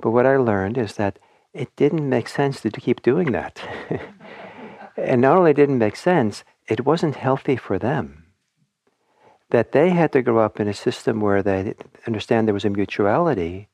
but 0.00 0.10
what 0.10 0.26
I 0.26 0.36
learned 0.36 0.76
is 0.76 0.96
that 0.96 1.20
it 1.52 1.74
didn't 1.76 2.08
make 2.08 2.26
sense 2.26 2.60
to 2.62 2.70
keep 2.70 3.00
doing 3.00 3.30
that. 3.30 3.62
and 4.96 5.20
not 5.20 5.38
only 5.38 5.54
didn't 5.54 5.78
make 5.78 5.94
sense, 5.94 6.42
it 6.66 6.84
wasn't 6.84 7.14
healthy 7.14 7.54
for 7.54 7.78
them. 7.78 8.24
That 9.50 9.70
they 9.70 9.90
had 9.90 10.10
to 10.14 10.22
grow 10.22 10.44
up 10.44 10.58
in 10.58 10.66
a 10.66 10.74
system 10.74 11.20
where 11.20 11.44
they 11.44 11.74
understand 12.08 12.48
there 12.48 12.54
was 12.54 12.64
a 12.64 12.70
mutuality, 12.70 13.68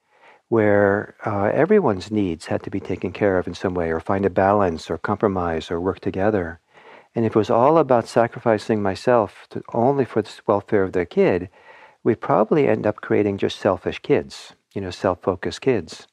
where 0.49 1.15
uh, 1.25 1.51
everyone's 1.55 2.11
needs 2.11 2.47
had 2.47 2.63
to 2.65 2.71
be 2.71 2.81
taken 2.81 3.13
care 3.13 3.39
of 3.39 3.47
in 3.47 3.55
some 3.55 3.73
way, 3.73 3.91
or 3.91 3.99
find 3.99 4.27
a 4.27 4.31
balance, 4.31 4.91
or 4.91 4.99
compromise, 4.99 5.71
or 5.71 5.81
work 5.81 6.01
together. 6.01 6.61
And 7.15 7.27
if 7.27 7.35
it 7.35 7.39
was 7.39 7.51
all 7.51 7.79
about 7.79 8.07
sacrificing 8.07 8.83
myself 8.83 9.47
to, 9.51 9.63
only 9.73 10.05
for 10.05 10.23
the 10.23 10.33
welfare 10.47 10.83
of 10.83 10.93
their 10.93 11.07
kid, 11.07 11.49
we 12.05 12.15
probably 12.15 12.69
end 12.69 12.87
up 12.87 13.01
creating 13.01 13.39
just 13.39 13.59
selfish 13.59 13.99
kids, 13.99 14.53
you 14.75 14.81
know, 14.81 14.91
self 14.91 15.21
focused 15.23 15.61
kids. 15.61 16.07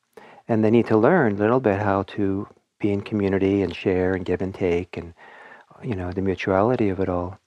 And 0.47 0.63
they 0.63 0.71
need 0.71 0.87
to 0.87 0.97
learn 0.97 1.33
a 1.33 1.39
little 1.39 1.59
bit 1.59 1.79
how 1.79 2.03
to 2.03 2.47
be 2.79 2.91
in 2.91 3.01
community 3.01 3.61
and 3.61 3.75
share 3.75 4.13
and 4.13 4.25
give 4.25 4.41
and 4.41 4.53
take 4.53 4.97
and, 4.97 5.13
you 5.83 5.95
know, 5.95 6.11
the 6.11 6.21
mutuality 6.21 6.89
of 6.89 6.99
it 6.99 7.09
all. 7.09 7.39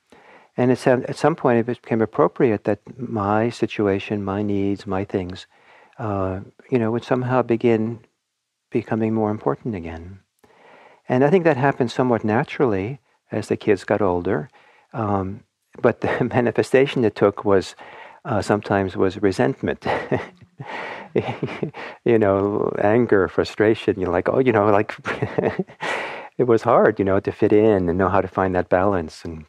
And 0.57 0.71
it's, 0.71 0.87
at 0.87 1.17
some 1.17 1.37
point, 1.37 1.59
it 1.59 1.83
became 1.83 2.03
appropriate 2.03 2.65
that 2.65 2.81
my 2.99 3.51
situation, 3.51 4.25
my 4.25 4.43
needs, 4.43 4.87
my 4.87 5.05
things, 5.05 5.47
uh, 5.99 6.41
you 6.71 6.79
know, 6.79 6.91
would 6.91 7.05
somehow 7.05 7.43
begin 7.43 8.01
becoming 8.71 9.15
more 9.15 9.31
important 9.31 9.75
again. 9.75 10.21
And 11.09 11.25
I 11.25 11.31
think 11.31 11.45
that 11.45 11.57
happened 11.57 11.91
somewhat 11.91 12.25
naturally 12.25 13.01
as 13.33 13.49
the 13.49 13.57
kids 13.57 13.85
got 13.85 14.03
older. 14.03 14.49
Um, 14.93 15.45
but 15.81 16.01
the 16.01 16.25
manifestation 16.35 17.05
it 17.05 17.15
took 17.15 17.45
was 17.45 17.75
uh, 18.25 18.43
sometimes 18.43 18.97
was 18.97 19.21
resentment. 19.23 19.87
you 22.05 22.19
know, 22.19 22.73
anger, 22.83 23.29
frustration. 23.29 23.99
You're 23.99 24.11
like, 24.11 24.29
oh, 24.29 24.39
you 24.39 24.53
know, 24.53 24.67
like 24.67 24.95
it 26.39 26.45
was 26.45 26.63
hard, 26.63 26.99
you 26.99 27.05
know, 27.05 27.21
to 27.21 27.33
fit 27.33 27.53
in 27.53 27.89
and 27.89 27.99
know 27.99 28.09
how 28.09 28.21
to 28.21 28.29
find 28.29 28.55
that 28.55 28.69
balance. 28.69 29.25
And 29.25 29.47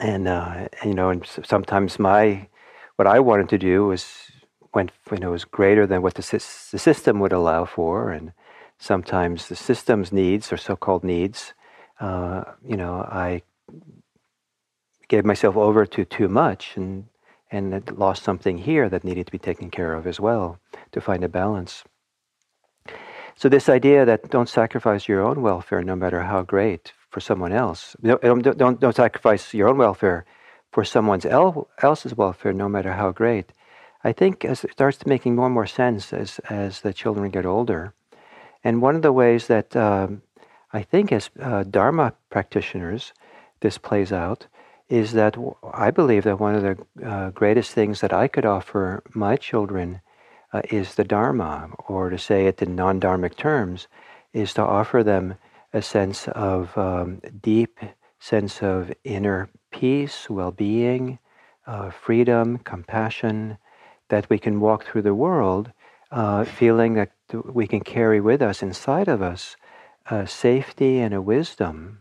and 0.00 0.28
uh, 0.28 0.68
you 0.84 0.94
know, 0.94 1.10
and 1.10 1.26
sometimes 1.44 1.98
my 1.98 2.48
what 2.96 3.06
I 3.06 3.20
wanted 3.20 3.48
to 3.50 3.58
do 3.58 3.86
was 3.86 4.30
went, 4.74 4.92
you 5.10 5.18
know, 5.18 5.30
was 5.30 5.44
greater 5.44 5.86
than 5.86 6.02
what 6.02 6.14
the, 6.14 6.22
the 6.22 6.78
system 6.78 7.20
would 7.20 7.32
allow 7.32 7.64
for, 7.64 8.10
and 8.10 8.32
sometimes 8.78 9.48
the 9.48 9.56
system's 9.56 10.12
needs 10.12 10.52
or 10.52 10.58
so-called 10.58 11.02
needs, 11.02 11.54
uh, 12.00 12.44
you 12.64 12.76
know, 12.76 12.94
I 13.00 13.42
gave 15.08 15.24
myself 15.24 15.56
over 15.56 15.86
to 15.86 16.04
too 16.04 16.28
much, 16.28 16.76
and 16.76 17.06
and 17.50 17.90
lost 17.96 18.22
something 18.24 18.58
here 18.58 18.88
that 18.88 19.04
needed 19.04 19.26
to 19.26 19.32
be 19.32 19.38
taken 19.38 19.70
care 19.70 19.94
of 19.94 20.06
as 20.06 20.18
well 20.18 20.58
to 20.92 21.00
find 21.00 21.22
a 21.22 21.28
balance. 21.28 21.84
So 23.36 23.48
this 23.48 23.68
idea 23.68 24.04
that 24.04 24.30
don't 24.30 24.48
sacrifice 24.48 25.06
your 25.08 25.22
own 25.22 25.42
welfare, 25.42 25.82
no 25.82 25.94
matter 25.94 26.22
how 26.22 26.42
great, 26.42 26.92
for 27.10 27.20
someone 27.20 27.52
else. 27.52 27.94
Don't, 28.02 28.42
don't, 28.42 28.80
don't 28.80 28.96
sacrifice 28.96 29.54
your 29.54 29.68
own 29.68 29.78
welfare 29.78 30.24
for 30.72 30.84
someone 30.84 31.20
else's 31.78 32.16
welfare, 32.16 32.52
no 32.52 32.68
matter 32.68 32.92
how 32.92 33.12
great. 33.12 33.52
I 34.04 34.12
think 34.12 34.44
as 34.44 34.64
it 34.64 34.72
starts 34.72 34.98
to 34.98 35.08
making 35.08 35.34
more 35.34 35.46
and 35.46 35.54
more 35.54 35.66
sense 35.66 36.12
as, 36.12 36.38
as 36.50 36.80
the 36.80 36.92
children 36.92 37.30
get 37.30 37.46
older. 37.46 37.92
And 38.64 38.82
one 38.82 38.96
of 38.96 39.02
the 39.02 39.12
ways 39.12 39.46
that 39.46 39.76
um, 39.76 40.22
I 40.76 40.82
think 40.82 41.10
as 41.10 41.30
uh, 41.40 41.62
Dharma 41.62 42.12
practitioners 42.28 43.14
this 43.60 43.78
plays 43.78 44.12
out 44.12 44.46
is 44.90 45.12
that 45.12 45.34
I 45.72 45.90
believe 45.90 46.24
that 46.24 46.38
one 46.38 46.54
of 46.54 46.62
the 46.62 46.76
uh, 47.02 47.30
greatest 47.30 47.70
things 47.72 48.02
that 48.02 48.12
I 48.12 48.28
could 48.28 48.44
offer 48.44 49.02
my 49.14 49.36
children 49.36 50.02
uh, 50.52 50.60
is 50.70 50.94
the 50.94 51.04
Dharma, 51.04 51.70
or 51.88 52.10
to 52.10 52.18
say 52.18 52.46
it 52.46 52.60
in 52.60 52.76
non 52.76 53.00
Dharmic 53.00 53.36
terms, 53.36 53.88
is 54.34 54.52
to 54.52 54.62
offer 54.62 55.02
them 55.02 55.36
a 55.72 55.80
sense 55.80 56.28
of 56.28 56.76
um, 56.76 57.22
deep 57.40 57.78
sense 58.18 58.62
of 58.62 58.92
inner 59.02 59.48
peace, 59.70 60.28
well 60.28 60.52
being, 60.52 61.18
uh, 61.66 61.88
freedom, 61.88 62.58
compassion, 62.58 63.56
that 64.10 64.28
we 64.28 64.38
can 64.38 64.60
walk 64.60 64.84
through 64.84 65.02
the 65.02 65.20
world 65.26 65.72
uh, 66.10 66.44
feeling 66.44 66.94
that 66.94 67.12
we 67.32 67.66
can 67.66 67.80
carry 67.80 68.20
with 68.20 68.42
us 68.42 68.62
inside 68.62 69.08
of 69.08 69.22
us 69.22 69.56
a 70.10 70.26
safety 70.26 70.98
and 70.98 71.14
a 71.14 71.22
wisdom 71.22 72.00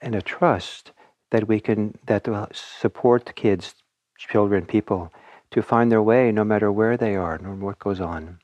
and 0.00 0.14
a 0.14 0.22
trust 0.22 0.92
that 1.30 1.48
we 1.48 1.60
can 1.60 1.96
that 2.06 2.26
will 2.26 2.48
support 2.52 3.34
kids, 3.34 3.74
children, 4.16 4.64
people 4.64 5.12
to 5.50 5.62
find 5.62 5.90
their 5.90 6.02
way 6.02 6.32
no 6.32 6.44
matter 6.44 6.70
where 6.70 6.96
they 6.96 7.16
are 7.16 7.34
and 7.34 7.62
what 7.62 7.78
goes 7.78 8.00
on. 8.00 8.38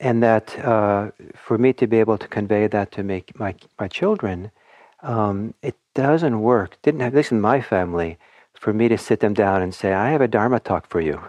And 0.00 0.22
that 0.22 0.58
uh, 0.58 1.12
for 1.34 1.56
me 1.56 1.72
to 1.74 1.86
be 1.86 2.00
able 2.00 2.18
to 2.18 2.28
convey 2.28 2.66
that 2.66 2.92
to 2.92 3.02
make 3.02 3.38
my 3.38 3.54
my 3.78 3.88
children, 3.88 4.50
um, 5.02 5.54
it 5.62 5.76
doesn't 5.94 6.40
work. 6.40 6.78
Didn't 6.82 7.00
have 7.00 7.12
this 7.12 7.30
in 7.30 7.40
my 7.40 7.60
family 7.60 8.18
for 8.54 8.72
me 8.72 8.88
to 8.88 8.98
sit 8.98 9.20
them 9.20 9.34
down 9.34 9.62
and 9.62 9.74
say, 9.74 9.92
"I 9.92 10.10
have 10.10 10.20
a 10.20 10.28
dharma 10.28 10.60
talk 10.60 10.88
for 10.88 11.00
you." 11.00 11.20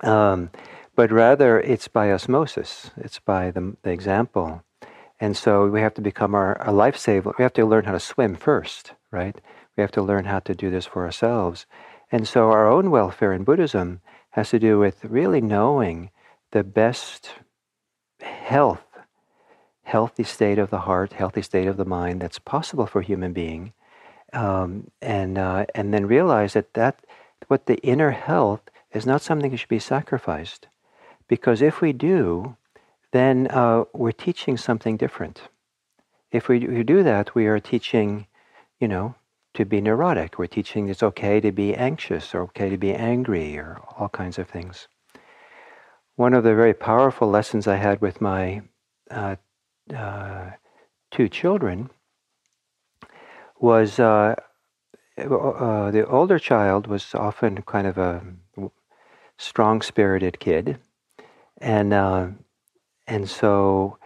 um, 0.00 0.50
but 0.96 1.12
rather, 1.12 1.60
it's 1.60 1.88
by 1.88 2.10
osmosis. 2.10 2.90
It's 2.96 3.20
by 3.20 3.52
the, 3.52 3.76
the 3.82 3.90
example 3.90 4.64
and 5.18 5.36
so 5.36 5.66
we 5.66 5.80
have 5.80 5.94
to 5.94 6.00
become 6.00 6.34
our, 6.34 6.60
a 6.60 6.72
lifesaver. 6.72 7.36
We 7.38 7.42
have 7.42 7.54
to 7.54 7.64
learn 7.64 7.84
how 7.84 7.92
to 7.92 8.00
swim 8.00 8.34
first, 8.34 8.92
right? 9.10 9.40
We 9.76 9.80
have 9.80 9.92
to 9.92 10.02
learn 10.02 10.26
how 10.26 10.40
to 10.40 10.54
do 10.54 10.70
this 10.70 10.86
for 10.86 11.04
ourselves. 11.04 11.66
And 12.12 12.28
so 12.28 12.50
our 12.50 12.68
own 12.68 12.90
welfare 12.90 13.32
in 13.32 13.44
Buddhism 13.44 14.00
has 14.30 14.50
to 14.50 14.58
do 14.58 14.78
with 14.78 15.04
really 15.04 15.40
knowing 15.40 16.10
the 16.52 16.62
best 16.62 17.30
health, 18.20 18.84
healthy 19.84 20.24
state 20.24 20.58
of 20.58 20.70
the 20.70 20.80
heart, 20.80 21.14
healthy 21.14 21.42
state 21.42 21.66
of 21.66 21.78
the 21.78 21.84
mind 21.84 22.20
that's 22.20 22.38
possible 22.38 22.86
for 22.86 23.00
a 23.00 23.04
human 23.04 23.32
being, 23.32 23.72
um, 24.32 24.90
and 25.00 25.38
uh, 25.38 25.64
and 25.74 25.94
then 25.94 26.06
realize 26.06 26.52
that 26.52 26.74
that 26.74 27.00
what 27.48 27.66
the 27.66 27.76
inner 27.78 28.10
health 28.10 28.62
is 28.92 29.06
not 29.06 29.22
something 29.22 29.50
that 29.50 29.56
should 29.56 29.68
be 29.68 29.78
sacrificed, 29.78 30.68
because 31.28 31.62
if 31.62 31.80
we 31.80 31.92
do, 31.92 32.56
then 33.12 33.48
uh, 33.48 33.84
we're 33.92 34.12
teaching 34.12 34.56
something 34.56 34.96
different. 34.96 35.42
If 36.30 36.48
we, 36.48 36.58
do 36.82 37.02
that, 37.02 37.34
we 37.34 37.46
are 37.46 37.60
teaching, 37.60 38.26
you 38.80 38.88
know, 38.88 39.14
to 39.54 39.64
be 39.64 39.80
neurotic. 39.80 40.38
We're 40.38 40.46
teaching 40.46 40.88
it's 40.88 41.02
okay 41.02 41.40
to 41.40 41.50
be 41.50 41.74
anxious 41.74 42.34
or 42.34 42.42
okay 42.42 42.68
to 42.68 42.76
be 42.76 42.92
angry 42.92 43.56
or 43.56 43.80
all 43.96 44.08
kinds 44.08 44.38
of 44.38 44.48
things. 44.48 44.88
One 46.16 46.34
of 46.34 46.44
the 46.44 46.54
very 46.54 46.74
powerful 46.74 47.28
lessons 47.28 47.66
I 47.66 47.76
had 47.76 48.00
with 48.00 48.20
my 48.20 48.62
uh, 49.10 49.36
uh, 49.94 50.50
two 51.10 51.28
children 51.28 51.90
was 53.58 53.98
uh, 53.98 54.34
uh 55.18 55.90
the 55.90 56.06
older 56.06 56.38
child 56.38 56.86
was 56.86 57.14
often 57.14 57.62
kind 57.62 57.86
of 57.86 57.96
a 57.96 58.22
strong-spirited 59.38 60.38
kid, 60.40 60.78
and 61.58 61.92
uh, 61.92 62.28
and 63.06 63.28
so 63.28 63.98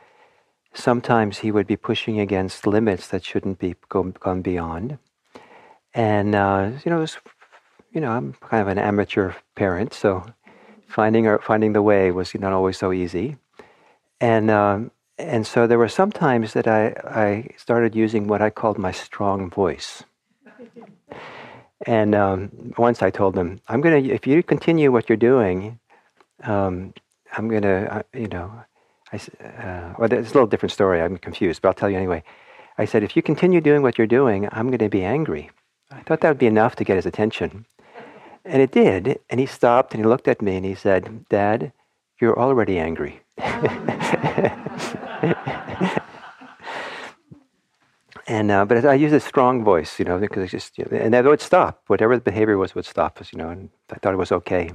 sometimes 0.75 1.39
he 1.39 1.51
would 1.51 1.67
be 1.67 1.77
pushing 1.77 2.21
against 2.21 2.67
limits 2.67 3.09
that 3.09 3.25
shouldn't 3.25 3.59
be 3.59 3.75
go, 3.89 4.05
gone 4.05 4.43
beyond. 4.43 4.99
And 5.95 6.35
uh, 6.35 6.71
you 6.85 6.91
know, 6.91 6.99
was, 6.99 7.19
you 7.93 8.01
know, 8.01 8.11
I'm 8.11 8.35
kind 8.35 8.63
of 8.63 8.69
an 8.69 8.79
amateur 8.79 9.33
parent, 9.55 9.93
so 9.93 10.25
finding 10.87 11.39
finding 11.39 11.73
the 11.73 11.83
way 11.83 12.11
was 12.11 12.35
not 12.35 12.53
always 12.53 12.79
so 12.79 12.93
easy. 12.93 13.37
And 14.21 14.51
um, 14.51 14.91
and 15.19 15.47
so 15.47 15.67
there 15.67 15.79
were 15.79 15.89
some 15.89 16.13
times 16.13 16.53
that 16.53 16.69
I 16.69 16.95
I 17.05 17.49
started 17.57 17.95
using 17.95 18.29
what 18.29 18.43
I 18.43 18.51
called 18.51 18.79
my 18.79 18.93
strong 18.93 19.51
voice. 19.51 20.05
And 21.87 22.15
um, 22.15 22.75
once 22.77 23.01
I 23.01 23.11
told 23.11 23.35
them, 23.35 23.61
I'm 23.67 23.81
gonna 23.81 23.97
if 23.97 24.27
you 24.27 24.43
continue 24.43 24.93
what 24.93 25.09
you're 25.09 25.17
doing, 25.17 25.81
um, 26.45 26.93
I'm 27.37 27.49
gonna 27.49 27.85
uh, 27.91 28.03
you 28.19 28.29
know 28.29 28.65
I, 29.13 29.17
uh, 29.45 29.95
well, 29.99 30.13
it's 30.13 30.31
a 30.31 30.35
little 30.35 30.47
different 30.47 30.73
story. 30.73 31.01
I'm 31.01 31.17
confused, 31.19 31.63
but 31.63 31.69
I'll 31.69 31.75
tell 31.75 31.91
you 31.91 31.97
anyway. 31.97 32.23
I 32.79 32.85
said, 32.85 33.03
if 33.03 33.17
you 33.17 33.23
continue 33.23 33.61
doing 33.61 33.83
what 33.83 33.99
you're 33.99 34.07
doing, 34.07 34.49
I'm 34.53 34.69
going 34.69 34.79
to 34.79 34.89
be 34.89 35.05
angry. 35.05 35.51
I 35.91 36.01
thought 36.03 36.21
that 36.21 36.29
would 36.29 36.39
be 36.39 36.47
enough 36.47 36.77
to 36.77 36.85
get 36.85 36.97
his 36.97 37.07
attention. 37.07 37.67
And 38.45 38.63
it 38.63 38.71
did. 38.71 39.19
And 39.29 39.41
he 39.41 39.47
stopped 39.47 39.93
and 39.93 40.03
he 40.03 40.09
looked 40.09 40.29
at 40.29 40.41
me 40.41 40.57
and 40.57 40.65
he 40.65 40.75
said, 40.75 41.29
Dad, 41.29 41.73
you're 42.21 42.39
already 42.39 42.79
angry. 42.79 43.21
and 48.27 48.51
uh, 48.51 48.65
but 48.65 48.85
I 48.85 48.95
used 48.95 49.15
a 49.15 49.21
strong 49.21 49.65
voice, 49.65 49.99
you 49.99 50.05
know, 50.05 50.19
because 50.19 50.45
it 50.45 50.49
just, 50.49 50.79
you 50.79 50.87
know, 50.91 50.97
and 50.97 51.13
that 51.13 51.25
would 51.25 51.41
stop. 51.41 51.83
Whatever 51.89 52.15
the 52.17 52.23
behavior 52.23 52.57
was 52.57 52.75
would 52.75 52.87
stop 52.87 53.21
us, 53.21 53.33
you 53.33 53.39
know, 53.39 53.49
and 53.49 53.71
I 53.91 53.97
thought 53.97 54.15
it 54.15 54.19
was 54.19 54.33
okay. 54.33 54.71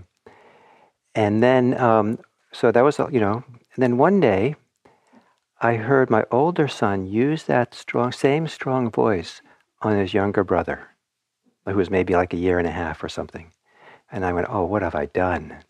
And 1.15 1.41
then, 1.41 1.79
um, 1.79 2.19
so 2.55 2.71
that 2.71 2.83
was, 2.83 3.00
you 3.12 3.19
know, 3.19 3.43
and 3.75 3.83
then 3.83 3.97
one 3.97 4.19
day, 4.19 4.55
I 5.62 5.75
heard 5.75 6.09
my 6.09 6.25
older 6.31 6.67
son 6.67 7.07
use 7.07 7.43
that 7.43 7.74
strong, 7.74 8.12
same 8.12 8.47
strong 8.47 8.89
voice 8.89 9.41
on 9.81 9.97
his 9.97 10.13
younger 10.13 10.43
brother, 10.43 10.88
who 11.65 11.75
was 11.75 11.89
maybe 11.89 12.15
like 12.15 12.33
a 12.33 12.38
year 12.38 12.57
and 12.59 12.67
a 12.67 12.71
half 12.71 13.03
or 13.03 13.09
something. 13.09 13.51
And 14.12 14.25
I 14.25 14.33
went, 14.33 14.47
"Oh, 14.50 14.63
what 14.65 14.81
have 14.81 14.95
I 14.95 15.07
done?" 15.07 15.63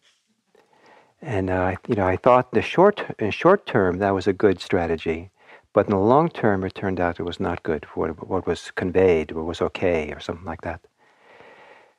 And 1.21 1.49
uh, 1.49 1.75
you 1.87 1.95
know, 1.95 2.07
I 2.07 2.17
thought 2.17 2.51
the 2.51 2.61
short, 2.61 3.03
in 3.19 3.31
short 3.31 3.65
term, 3.65 3.97
that 3.97 4.13
was 4.13 4.27
a 4.27 4.33
good 4.33 4.61
strategy, 4.61 5.31
but 5.73 5.87
in 5.87 5.91
the 5.91 5.99
long 5.99 6.29
term, 6.29 6.63
it 6.63 6.75
turned 6.75 6.99
out 6.99 7.19
it 7.19 7.23
was 7.23 7.39
not 7.39 7.63
good 7.63 7.85
for 7.85 8.07
what, 8.07 8.27
what 8.27 8.47
was 8.47 8.71
conveyed, 8.71 9.31
or 9.31 9.43
was 9.43 9.61
okay, 9.61 10.11
or 10.11 10.19
something 10.19 10.45
like 10.45 10.61
that. 10.61 10.81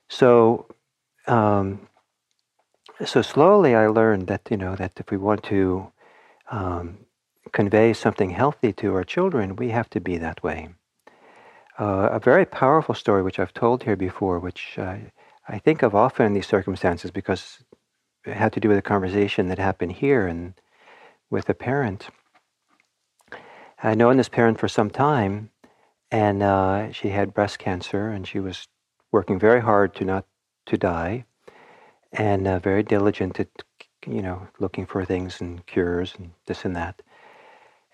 So, 0.09 0.66
um, 1.27 1.88
so 3.05 3.23
slowly, 3.23 3.75
I 3.75 3.87
learned 3.89 4.27
that 4.29 4.43
you 4.51 4.57
know 4.57 4.77
that 4.77 4.93
if 4.97 5.11
we 5.11 5.17
want 5.17 5.43
to 5.45 5.93
um, 6.51 6.99
convey 7.53 7.93
something 7.93 8.31
healthy 8.31 8.73
to 8.75 8.95
our 8.95 9.05
children, 9.05 9.57
we 9.57 9.71
have 9.71 9.91
to 9.91 10.01
be 10.01 10.19
that 10.19 10.43
way. 10.43 10.69
Uh, 11.79 12.09
a 12.13 12.19
very 12.19 12.47
powerful 12.47 12.95
story, 12.95 13.23
which 13.23 13.39
I've 13.39 13.53
told 13.53 13.83
here 13.83 13.97
before, 13.97 14.39
which 14.39 14.79
I 15.49 15.59
think 15.59 15.83
of 15.83 15.95
often 15.95 16.27
in 16.27 16.35
these 16.35 16.47
circumstances 16.47 17.11
because 17.11 17.59
it 18.25 18.35
had 18.35 18.53
to 18.55 18.61
do 18.61 18.69
with 18.69 18.79
a 18.79 18.83
conversation 18.83 19.49
that 19.49 19.59
happened 19.59 19.93
here 19.93 20.27
and 20.27 20.55
with 21.31 21.49
a 21.49 21.55
parent. 21.55 22.09
I'd 23.83 23.99
known 23.99 24.17
this 24.17 24.29
parent 24.29 24.59
for 24.59 24.69
some 24.69 24.91
time, 24.91 25.51
and 26.11 26.43
uh, 26.43 26.91
she 26.93 27.11
had 27.11 27.35
breast 27.35 27.59
cancer, 27.59 28.09
and 28.09 28.27
she 28.27 28.41
was 28.41 28.67
working 29.13 29.39
very 29.39 29.61
hard 29.61 29.95
to 29.97 30.05
not 30.05 30.27
to 30.67 30.77
die, 30.77 31.27
and 32.16 32.46
uh, 32.46 32.59
very 32.59 32.83
diligent 32.83 33.38
at 33.40 33.48
you 34.07 34.22
know, 34.22 34.46
looking 34.59 34.87
for 34.87 35.05
things 35.05 35.40
and 35.40 35.66
cures 35.66 36.14
and 36.18 36.31
this 36.46 36.64
and 36.64 36.76
that. 36.76 37.02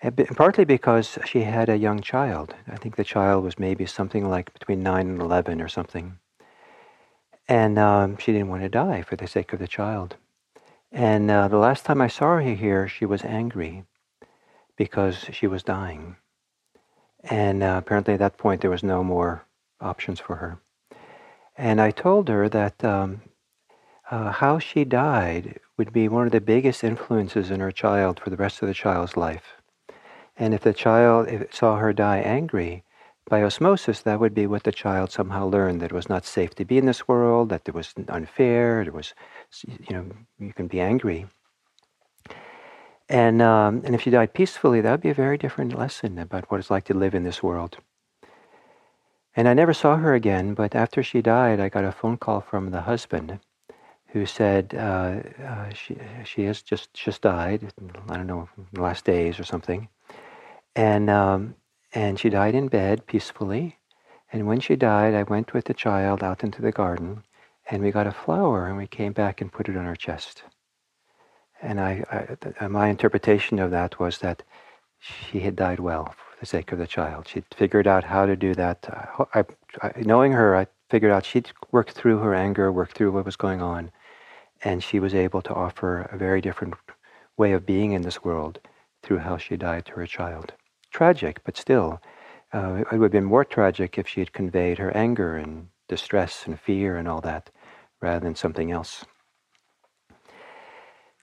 And 0.01 0.15
partly 0.35 0.65
because 0.65 1.17
she 1.25 1.41
had 1.41 1.69
a 1.69 1.77
young 1.77 2.01
child. 2.01 2.53
I 2.67 2.75
think 2.75 2.95
the 2.95 3.03
child 3.03 3.43
was 3.43 3.57
maybe 3.57 3.85
something 3.85 4.29
like 4.29 4.53
between 4.53 4.83
9 4.83 5.07
and 5.07 5.21
11 5.21 5.61
or 5.61 5.67
something. 5.67 6.19
And 7.47 7.79
um, 7.79 8.17
she 8.17 8.31
didn't 8.31 8.49
want 8.49 8.63
to 8.63 8.69
die 8.69 9.01
for 9.01 9.15
the 9.15 9.27
sake 9.27 9.53
of 9.53 9.59
the 9.59 9.67
child. 9.67 10.17
And 10.91 11.31
uh, 11.31 11.47
the 11.47 11.57
last 11.57 11.85
time 11.85 12.01
I 12.01 12.07
saw 12.07 12.35
her 12.35 12.41
here, 12.41 12.87
she 12.87 13.05
was 13.05 13.23
angry 13.23 13.85
because 14.77 15.25
she 15.31 15.47
was 15.47 15.63
dying. 15.63 16.17
And 17.23 17.63
uh, 17.63 17.75
apparently 17.77 18.13
at 18.13 18.19
that 18.19 18.37
point 18.37 18.61
there 18.61 18.71
was 18.71 18.83
no 18.83 19.03
more 19.03 19.45
options 19.79 20.19
for 20.19 20.35
her. 20.35 20.59
And 21.57 21.79
I 21.79 21.91
told 21.91 22.27
her 22.29 22.49
that 22.49 22.83
um, 22.83 23.21
uh, 24.11 24.31
how 24.31 24.59
she 24.59 24.83
died 24.83 25.59
would 25.77 25.93
be 25.93 26.07
one 26.07 26.25
of 26.25 26.31
the 26.31 26.41
biggest 26.41 26.83
influences 26.83 27.49
in 27.49 27.59
her 27.59 27.71
child 27.71 28.19
for 28.19 28.29
the 28.29 28.37
rest 28.37 28.61
of 28.61 28.67
the 28.67 28.73
child's 28.73 29.17
life. 29.17 29.55
And 30.37 30.53
if 30.53 30.61
the 30.61 30.73
child 30.73 31.29
saw 31.51 31.77
her 31.77 31.93
die 31.93 32.19
angry, 32.19 32.83
by 33.29 33.41
osmosis, 33.41 34.01
that 34.01 34.19
would 34.19 34.33
be 34.33 34.47
what 34.47 34.63
the 34.63 34.71
child 34.71 35.11
somehow 35.11 35.45
learned 35.45 35.79
that 35.81 35.91
it 35.91 35.95
was 35.95 36.09
not 36.09 36.25
safe 36.25 36.53
to 36.55 36.65
be 36.65 36.77
in 36.77 36.85
this 36.85 37.07
world, 37.07 37.49
that 37.49 37.67
it 37.67 37.73
was 37.73 37.93
unfair, 38.09 38.81
it 38.81 38.93
was, 38.93 39.13
you 39.63 39.95
know, 39.95 40.05
you 40.39 40.53
can 40.53 40.67
be 40.67 40.81
angry. 40.81 41.27
And, 43.07 43.41
um, 43.41 43.81
and 43.85 43.95
if 43.95 44.01
she 44.01 44.09
died 44.09 44.33
peacefully, 44.33 44.81
that 44.81 44.91
would 44.91 45.01
be 45.01 45.09
a 45.09 45.13
very 45.13 45.37
different 45.37 45.77
lesson 45.77 46.17
about 46.17 46.49
what 46.51 46.59
it's 46.59 46.71
like 46.71 46.83
to 46.85 46.93
live 46.93 47.15
in 47.15 47.23
this 47.23 47.41
world. 47.41 47.77
And 49.35 49.47
I 49.47 49.53
never 49.53 49.73
saw 49.73 49.97
her 49.97 50.13
again, 50.13 50.53
but 50.53 50.75
after 50.75 51.01
she 51.01 51.21
died, 51.21 51.59
I 51.59 51.69
got 51.69 51.85
a 51.85 51.91
phone 51.91 52.17
call 52.17 52.41
from 52.41 52.71
the 52.71 52.81
husband 52.81 53.39
who 54.13 54.27
said 54.27 54.75
uh, 54.77 55.15
uh, 55.43 55.73
she 55.73 55.97
she 56.23 56.43
has 56.43 56.61
just 56.61 56.93
just 56.93 57.23
died. 57.23 57.73
I 58.09 58.17
don't 58.17 58.27
know, 58.27 58.47
last 58.73 59.05
days 59.05 59.39
or 59.39 59.43
something, 59.43 59.89
and 60.75 61.09
um, 61.09 61.55
and 61.93 62.19
she 62.19 62.29
died 62.29 62.55
in 62.55 62.67
bed 62.67 63.07
peacefully. 63.07 63.79
And 64.31 64.47
when 64.47 64.59
she 64.59 64.75
died, 64.75 65.13
I 65.15 65.23
went 65.23 65.53
with 65.53 65.65
the 65.65 65.73
child 65.73 66.23
out 66.23 66.43
into 66.43 66.61
the 66.61 66.71
garden, 66.71 67.23
and 67.69 67.83
we 67.83 67.91
got 67.91 68.07
a 68.07 68.11
flower, 68.11 68.67
and 68.67 68.77
we 68.77 68.87
came 68.87 69.13
back 69.13 69.41
and 69.41 69.51
put 69.51 69.67
it 69.67 69.77
on 69.77 69.85
her 69.85 69.95
chest. 69.95 70.43
And 71.61 71.79
I, 71.79 72.03
I 72.59 72.67
my 72.67 72.89
interpretation 72.89 73.57
of 73.57 73.71
that 73.71 73.99
was 73.99 74.19
that 74.19 74.43
she 74.99 75.39
had 75.39 75.55
died 75.55 75.79
well 75.79 76.05
for 76.05 76.39
the 76.39 76.45
sake 76.45 76.71
of 76.71 76.77
the 76.77 76.87
child. 76.87 77.27
She'd 77.27 77.45
figured 77.55 77.87
out 77.87 78.03
how 78.03 78.27
to 78.27 78.35
do 78.35 78.53
that. 78.53 78.87
I, 79.33 79.43
I, 79.81 79.91
knowing 80.01 80.33
her, 80.33 80.55
I 80.55 80.67
figured 80.89 81.11
out 81.11 81.25
she'd 81.25 81.51
worked 81.71 81.93
through 81.93 82.19
her 82.19 82.35
anger, 82.35 82.71
worked 82.71 82.95
through 82.95 83.11
what 83.11 83.25
was 83.25 83.35
going 83.35 83.61
on, 83.61 83.91
and 84.63 84.83
she 84.83 84.99
was 84.99 85.13
able 85.13 85.41
to 85.41 85.53
offer 85.53 86.01
a 86.11 86.17
very 86.17 86.41
different 86.41 86.75
way 87.37 87.51
of 87.51 87.65
being 87.65 87.91
in 87.91 88.01
this 88.01 88.23
world 88.23 88.59
through 89.01 89.19
how 89.19 89.37
she 89.37 89.57
died 89.57 89.85
to 89.85 89.93
her 89.93 90.07
child. 90.07 90.53
Tragic, 90.91 91.43
but 91.43 91.57
still, 91.57 92.01
uh, 92.53 92.83
it 92.91 92.91
would 92.91 93.05
have 93.05 93.11
been 93.11 93.23
more 93.23 93.43
tragic 93.43 93.97
if 93.97 94.07
she 94.07 94.21
had 94.21 94.31
conveyed 94.31 94.77
her 94.77 94.95
anger 94.95 95.35
and 95.35 95.67
distress 95.89 96.45
and 96.45 96.59
fear 96.59 96.95
and 96.95 97.07
all 97.07 97.21
that 97.21 97.49
rather 98.01 98.19
than 98.19 98.35
something 98.35 98.71
else. 98.71 99.05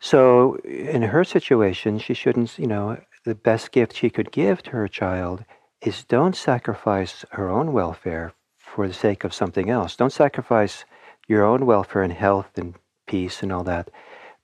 So, 0.00 0.56
in 0.64 1.02
her 1.02 1.24
situation, 1.24 1.98
she 1.98 2.14
shouldn't, 2.14 2.58
you 2.58 2.66
know, 2.66 2.98
the 3.24 3.34
best 3.34 3.70
gift 3.70 3.94
she 3.94 4.08
could 4.10 4.32
give 4.32 4.62
to 4.62 4.70
her 4.70 4.88
child 4.88 5.44
is 5.82 6.04
don't 6.04 6.34
sacrifice 6.34 7.24
her 7.32 7.50
own 7.50 7.72
welfare 7.72 8.32
for 8.58 8.88
the 8.88 8.94
sake 8.94 9.24
of 9.24 9.34
something 9.34 9.68
else. 9.68 9.96
Don't 9.96 10.12
sacrifice 10.12 10.84
your 11.28 11.44
own 11.44 11.66
welfare 11.66 12.02
and 12.02 12.12
health 12.12 12.50
and 12.56 12.74
peace 13.10 13.42
and 13.42 13.52
all 13.52 13.64
that 13.64 13.86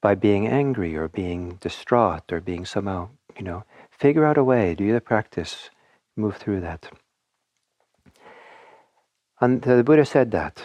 by 0.06 0.14
being 0.14 0.46
angry 0.62 0.92
or 1.00 1.08
being 1.08 1.42
distraught 1.66 2.26
or 2.32 2.40
being 2.50 2.64
somehow, 2.66 3.08
you 3.38 3.44
know, 3.48 3.60
figure 4.02 4.26
out 4.28 4.38
a 4.38 4.44
way, 4.52 4.74
do 4.74 4.92
the 4.92 5.00
practice, 5.12 5.70
move 6.16 6.36
through 6.36 6.60
that. 6.60 6.82
And 9.40 9.62
the 9.62 9.84
Buddha 9.84 10.04
said 10.04 10.30
that. 10.32 10.56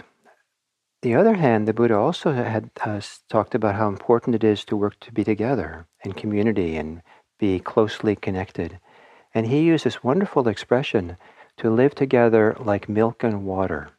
the 1.02 1.16
other 1.16 1.36
hand, 1.36 1.68
the 1.68 1.74
Buddha 1.74 1.98
also 1.98 2.34
had 2.34 2.70
uh, 2.86 3.02
talked 3.30 3.56
about 3.56 3.76
how 3.76 3.88
important 3.88 4.36
it 4.36 4.44
is 4.44 4.66
to 4.66 4.78
work 4.78 5.00
to 5.02 5.12
be 5.12 5.24
together 5.24 5.88
in 6.06 6.14
community 6.14 6.78
and 6.78 7.02
be 7.40 7.60
closely 7.60 8.16
connected. 8.16 8.80
And 9.34 9.48
he 9.48 9.62
used 9.62 9.86
this 9.86 10.04
wonderful 10.04 10.48
expression 10.48 11.18
to 11.58 11.70
live 11.72 11.96
together 11.96 12.56
like 12.60 12.90
milk 12.90 13.24
and 13.24 13.46
water. 13.46 13.90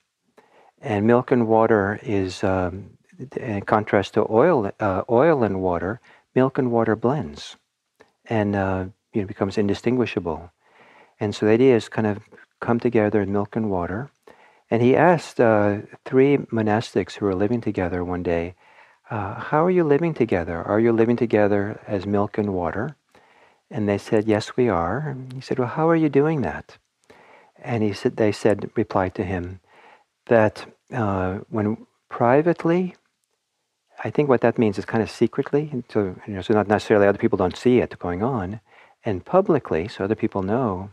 And 0.80 1.06
milk 1.06 1.32
and 1.32 1.48
water 1.48 1.98
is, 2.02 2.44
um, 2.44 2.98
in 3.36 3.62
contrast 3.62 4.14
to 4.14 4.26
oil, 4.30 4.70
uh, 4.80 5.02
oil 5.10 5.42
and 5.42 5.60
water, 5.60 6.00
milk 6.34 6.58
and 6.58 6.70
water 6.70 6.96
blends 6.96 7.56
and 8.26 8.56
uh, 8.56 8.86
you 9.12 9.22
know, 9.22 9.26
becomes 9.26 9.58
indistinguishable. 9.58 10.50
And 11.20 11.34
so 11.34 11.46
the 11.46 11.52
idea 11.52 11.76
is 11.76 11.88
kind 11.88 12.06
of 12.06 12.18
come 12.60 12.80
together 12.80 13.20
in 13.20 13.32
milk 13.32 13.56
and 13.56 13.70
water. 13.70 14.10
And 14.70 14.82
he 14.82 14.96
asked 14.96 15.40
uh, 15.40 15.78
three 16.04 16.38
monastics 16.38 17.14
who 17.14 17.26
were 17.26 17.34
living 17.34 17.60
together 17.60 18.02
one 18.02 18.22
day, 18.22 18.54
uh, 19.10 19.34
How 19.34 19.64
are 19.64 19.70
you 19.70 19.84
living 19.84 20.14
together? 20.14 20.62
Are 20.62 20.80
you 20.80 20.92
living 20.92 21.16
together 21.16 21.80
as 21.86 22.06
milk 22.06 22.38
and 22.38 22.54
water? 22.54 22.96
And 23.70 23.88
they 23.88 23.98
said, 23.98 24.26
Yes, 24.26 24.56
we 24.56 24.68
are. 24.68 25.08
And 25.10 25.32
he 25.32 25.40
said, 25.40 25.58
Well, 25.58 25.68
how 25.68 25.88
are 25.88 25.96
you 25.96 26.08
doing 26.08 26.40
that? 26.42 26.78
And 27.62 27.82
he 27.82 27.92
said, 27.92 28.16
they 28.16 28.32
said, 28.32 28.70
replied 28.74 29.14
to 29.14 29.24
him, 29.24 29.60
that 30.26 30.66
uh, 30.92 31.38
when 31.48 31.86
privately, 32.08 32.94
I 34.04 34.10
think 34.10 34.28
what 34.28 34.40
that 34.40 34.58
means 34.58 34.78
is 34.78 34.84
kind 34.84 35.02
of 35.02 35.10
secretly, 35.10 35.70
so, 35.88 36.16
you 36.26 36.34
know, 36.34 36.42
so 36.42 36.54
not 36.54 36.66
necessarily 36.66 37.06
other 37.06 37.18
people 37.18 37.36
don't 37.36 37.56
see 37.56 37.78
it 37.78 37.98
going 37.98 38.22
on, 38.22 38.60
and 39.04 39.24
publicly, 39.24 39.88
so 39.88 40.04
other 40.04 40.16
people 40.16 40.42
know, 40.42 40.90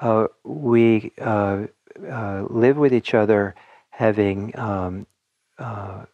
uh, 0.00 0.28
we 0.44 1.12
uh, 1.20 1.66
uh, 2.08 2.44
live 2.48 2.76
with 2.76 2.94
each 2.94 3.12
other 3.14 3.54
having 3.90 4.56
um, 4.58 5.06
uh, 5.58 6.04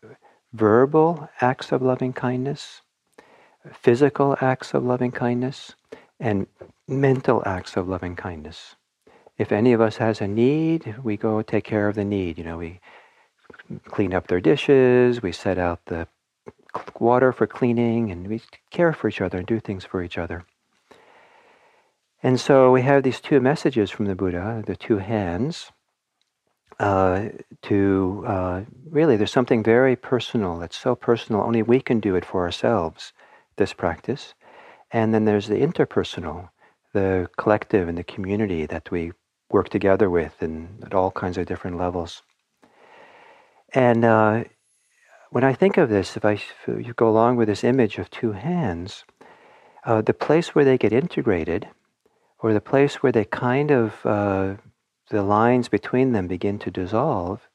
verbal 0.54 1.28
acts 1.40 1.72
of 1.72 1.82
loving 1.82 2.12
kindness, 2.12 2.80
physical 3.72 4.36
acts 4.40 4.72
of 4.72 4.82
loving 4.82 5.10
kindness, 5.10 5.74
and 6.18 6.46
mental 6.88 7.42
acts 7.44 7.76
of 7.76 7.88
loving 7.88 8.16
kindness. 8.16 8.76
If 9.36 9.52
any 9.52 9.72
of 9.72 9.80
us 9.80 9.96
has 9.98 10.20
a 10.20 10.28
need, 10.28 10.96
we 11.02 11.16
go 11.16 11.42
take 11.42 11.64
care 11.64 11.88
of 11.88 11.96
the 11.96 12.04
need. 12.04 12.38
You 12.38 12.44
know, 12.44 12.58
we 12.58 12.80
clean 13.86 14.14
up 14.14 14.28
their 14.28 14.40
dishes, 14.40 15.22
we 15.22 15.32
set 15.32 15.58
out 15.58 15.84
the 15.86 16.06
water 17.00 17.32
for 17.32 17.46
cleaning, 17.46 18.10
and 18.10 18.28
we 18.28 18.40
care 18.70 18.92
for 18.92 19.08
each 19.08 19.20
other 19.20 19.38
and 19.38 19.46
do 19.46 19.60
things 19.60 19.84
for 19.84 20.02
each 20.02 20.18
other. 20.18 20.44
And 22.22 22.40
so 22.40 22.72
we 22.72 22.82
have 22.82 23.02
these 23.02 23.20
two 23.20 23.40
messages 23.40 23.90
from 23.90 24.06
the 24.06 24.14
Buddha, 24.14 24.62
the 24.66 24.76
two 24.76 24.98
hands. 24.98 25.70
Uh, 26.80 27.28
to 27.62 28.24
uh, 28.26 28.62
really, 28.90 29.16
there's 29.16 29.30
something 29.30 29.62
very 29.62 29.94
personal. 29.94 30.62
It's 30.62 30.76
so 30.76 30.96
personal, 30.96 31.42
only 31.42 31.62
we 31.62 31.80
can 31.80 32.00
do 32.00 32.16
it 32.16 32.24
for 32.24 32.42
ourselves, 32.42 33.12
this 33.56 33.72
practice. 33.72 34.34
And 34.90 35.14
then 35.14 35.24
there's 35.24 35.48
the 35.48 35.60
interpersonal, 35.60 36.48
the 36.92 37.28
collective 37.36 37.88
and 37.88 37.96
the 37.98 38.04
community 38.04 38.66
that 38.66 38.90
we 38.90 39.12
work 39.50 39.68
together 39.68 40.10
with 40.10 40.34
and 40.40 40.82
at 40.84 40.94
all 40.94 41.10
kinds 41.10 41.38
of 41.38 41.46
different 41.46 41.78
levels. 41.78 42.22
And 43.72 44.04
uh, 44.04 44.44
when 45.34 45.42
I 45.42 45.52
think 45.52 45.78
of 45.78 45.88
this, 45.88 46.16
if 46.16 46.24
I 46.24 46.34
if 46.34 46.68
you 46.68 46.94
go 46.94 47.08
along 47.08 47.34
with 47.34 47.48
this 47.48 47.64
image 47.64 47.98
of 47.98 48.08
two 48.08 48.30
hands, 48.30 49.04
uh, 49.84 50.00
the 50.00 50.14
place 50.14 50.54
where 50.54 50.64
they 50.64 50.78
get 50.78 50.92
integrated, 50.92 51.68
or 52.38 52.52
the 52.52 52.60
place 52.60 53.02
where 53.02 53.10
they 53.10 53.24
kind 53.24 53.72
of 53.72 54.06
uh, 54.06 54.54
the 55.10 55.24
lines 55.24 55.68
between 55.68 56.12
them 56.12 56.28
begin 56.28 56.60
to 56.60 56.70
dissolve, 56.70 57.48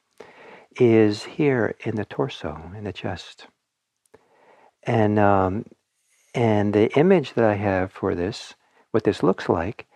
is 0.78 1.24
here 1.24 1.74
in 1.80 1.96
the 1.96 2.04
torso, 2.04 2.70
in 2.76 2.84
the 2.84 2.92
chest. 2.92 3.46
And 4.82 5.18
um, 5.18 5.64
and 6.34 6.74
the 6.74 6.92
image 6.98 7.32
that 7.32 7.46
I 7.46 7.54
have 7.54 7.92
for 7.92 8.14
this, 8.14 8.56
what 8.90 9.04
this 9.04 9.22
looks 9.22 9.48
like, 9.48 9.86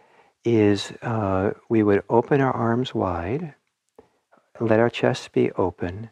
is 0.43 0.91
uh, 1.03 1.51
we 1.69 1.83
would 1.83 2.03
open 2.09 2.41
our 2.41 2.53
arms 2.53 2.95
wide, 2.95 3.53
let 4.59 4.81
our 4.81 4.89
chest 4.89 5.33
be 5.33 5.53
open, 5.53 6.09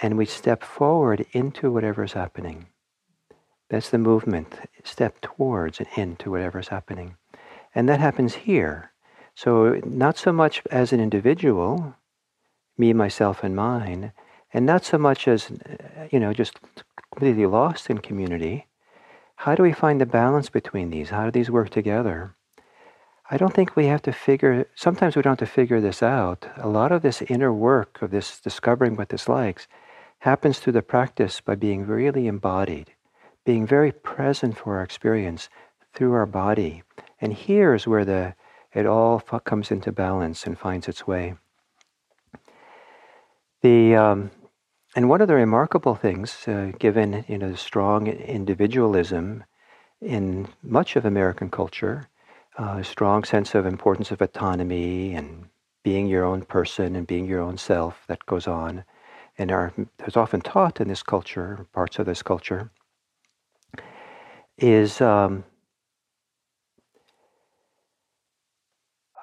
and 0.00 0.16
we 0.16 0.26
step 0.26 0.62
forward 0.62 1.26
into 1.32 1.70
whatever's 1.70 2.12
happening. 2.12 2.66
That's 3.68 3.90
the 3.90 3.98
movement. 3.98 4.60
Step 4.84 5.20
towards 5.20 5.80
and 5.80 5.88
into 5.96 6.30
whatever's 6.30 6.68
happening. 6.68 7.16
And 7.74 7.88
that 7.88 8.00
happens 8.00 8.34
here. 8.34 8.92
So, 9.34 9.80
not 9.84 10.16
so 10.16 10.32
much 10.32 10.62
as 10.70 10.92
an 10.92 11.00
individual, 11.00 11.94
me, 12.78 12.92
myself, 12.92 13.42
and 13.42 13.54
mine, 13.54 14.12
and 14.52 14.64
not 14.64 14.84
so 14.84 14.96
much 14.96 15.28
as, 15.28 15.50
you 16.10 16.18
know, 16.18 16.32
just 16.32 16.58
completely 17.12 17.46
lost 17.46 17.90
in 17.90 17.98
community, 17.98 18.66
how 19.36 19.54
do 19.54 19.62
we 19.62 19.72
find 19.72 20.00
the 20.00 20.06
balance 20.06 20.48
between 20.48 20.90
these? 20.90 21.10
How 21.10 21.26
do 21.26 21.30
these 21.30 21.50
work 21.50 21.68
together? 21.68 22.34
I 23.30 23.36
don't 23.36 23.52
think 23.52 23.76
we 23.76 23.86
have 23.86 24.02
to 24.02 24.12
figure, 24.12 24.66
sometimes 24.74 25.16
we 25.16 25.22
don't 25.22 25.38
have 25.38 25.48
to 25.48 25.54
figure 25.54 25.80
this 25.80 26.02
out. 26.02 26.46
A 26.56 26.68
lot 26.68 26.92
of 26.92 27.02
this 27.02 27.20
inner 27.22 27.52
work 27.52 28.00
of 28.00 28.10
this 28.10 28.40
discovering 28.40 28.96
what 28.96 29.08
this 29.08 29.28
likes 29.28 29.66
happens 30.26 30.58
through 30.58 30.72
the 30.72 30.82
practice 30.82 31.40
by 31.40 31.54
being 31.54 31.86
really 31.86 32.26
embodied, 32.26 32.90
being 33.44 33.64
very 33.64 33.92
present 33.92 34.58
for 34.58 34.76
our 34.76 34.82
experience 34.82 35.48
through 35.94 36.12
our 36.12 36.26
body. 36.26 36.82
And 37.20 37.32
here 37.32 37.74
is 37.74 37.86
where 37.86 38.04
the, 38.04 38.34
it 38.74 38.86
all 38.86 39.20
comes 39.20 39.70
into 39.70 39.92
balance 39.92 40.44
and 40.44 40.58
finds 40.58 40.88
its 40.88 41.06
way. 41.06 41.36
The, 43.62 43.94
um, 43.94 44.32
and 44.96 45.08
one 45.08 45.20
of 45.20 45.28
the 45.28 45.36
remarkable 45.36 45.94
things, 45.94 46.48
uh, 46.48 46.72
given 46.76 47.24
you 47.28 47.38
know, 47.38 47.52
the 47.52 47.56
strong 47.56 48.08
individualism 48.08 49.44
in 50.00 50.48
much 50.60 50.96
of 50.96 51.04
American 51.04 51.50
culture, 51.50 52.08
uh, 52.58 52.78
a 52.80 52.84
strong 52.84 53.22
sense 53.22 53.54
of 53.54 53.64
importance 53.64 54.10
of 54.10 54.20
autonomy 54.20 55.14
and 55.14 55.46
being 55.84 56.08
your 56.08 56.24
own 56.24 56.42
person 56.42 56.96
and 56.96 57.06
being 57.06 57.26
your 57.26 57.40
own 57.40 57.56
self 57.56 58.02
that 58.08 58.26
goes 58.26 58.48
on, 58.48 58.82
and 59.38 59.50
are 59.52 59.72
is 60.06 60.16
often 60.16 60.40
taught 60.40 60.80
in 60.80 60.88
this 60.88 61.02
culture, 61.02 61.66
parts 61.72 61.98
of 61.98 62.06
this 62.06 62.22
culture, 62.22 62.70
is 64.58 65.00
um, 65.00 65.44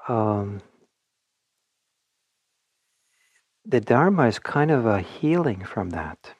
um, 0.07 0.61
the 3.65 3.81
Dharma 3.81 4.27
is 4.27 4.39
kind 4.39 4.71
of 4.71 4.85
a 4.85 4.99
healing 4.99 5.63
from 5.63 5.91
that, 5.91 6.33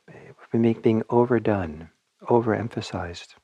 being 0.51 1.03
overdone, 1.09 1.89
overemphasized. 2.29 3.35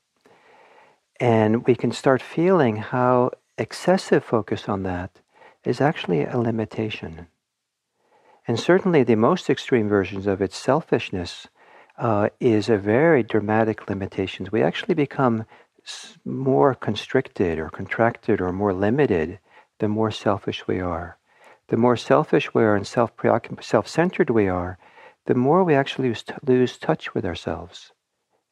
And 1.19 1.65
we 1.65 1.75
can 1.75 1.91
start 1.91 2.21
feeling 2.21 2.77
how 2.77 3.31
excessive 3.57 4.23
focus 4.23 4.69
on 4.69 4.83
that 4.83 5.19
is 5.65 5.81
actually 5.81 6.23
a 6.25 6.37
limitation. 6.37 7.27
And 8.49 8.59
certainly 8.59 9.03
the 9.03 9.15
most 9.15 9.49
extreme 9.49 9.87
versions 9.87 10.27
of 10.27 10.41
its 10.41 10.57
selfishness 10.57 11.47
uh, 11.97 12.29
is 12.41 12.67
a 12.67 12.77
very 12.77 13.23
dramatic 13.23 13.87
limitation. 13.87 14.49
We 14.51 14.63
actually 14.63 14.95
become 14.95 15.45
more 16.25 16.75
constricted 16.75 17.59
or 17.59 17.69
contracted 17.69 18.41
or 18.41 18.51
more 18.51 18.73
limited 18.73 19.39
the 19.77 19.87
more 19.87 20.11
selfish 20.11 20.67
we 20.67 20.81
are 20.81 21.19
the 21.69 21.77
more 21.77 21.95
selfish 21.95 22.53
we 22.53 22.63
are 22.63 22.75
and 22.75 22.85
self 22.85 23.11
self-centered 23.61 24.29
we 24.29 24.47
are, 24.47 24.77
the 25.25 25.35
more 25.35 25.63
we 25.63 25.75
actually 25.75 26.09
lose, 26.09 26.23
lose 26.43 26.77
touch 26.77 27.13
with 27.13 27.25
ourselves. 27.25 27.91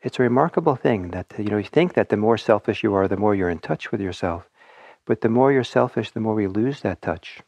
It's 0.01 0.19
a 0.19 0.23
remarkable 0.23 0.75
thing 0.75 1.09
that 1.09 1.33
you 1.37 1.45
know 1.45 1.57
you 1.57 1.63
think 1.63 1.93
that 1.95 2.09
the 2.09 2.17
more 2.17 2.37
selfish 2.37 2.83
you 2.83 2.93
are, 2.93 3.07
the 3.07 3.17
more 3.17 3.33
you're 3.33 3.49
in 3.49 3.59
touch 3.59 3.91
with 3.91 4.01
yourself, 4.01 4.47
but 5.05 5.21
the 5.21 5.29
more 5.29 5.51
you're 5.51 5.63
selfish, 5.63 6.11
the 6.11 6.19
more 6.19 6.35
we 6.35 6.47
lose 6.47 6.81
that 6.81 7.01
touch. 7.01 7.41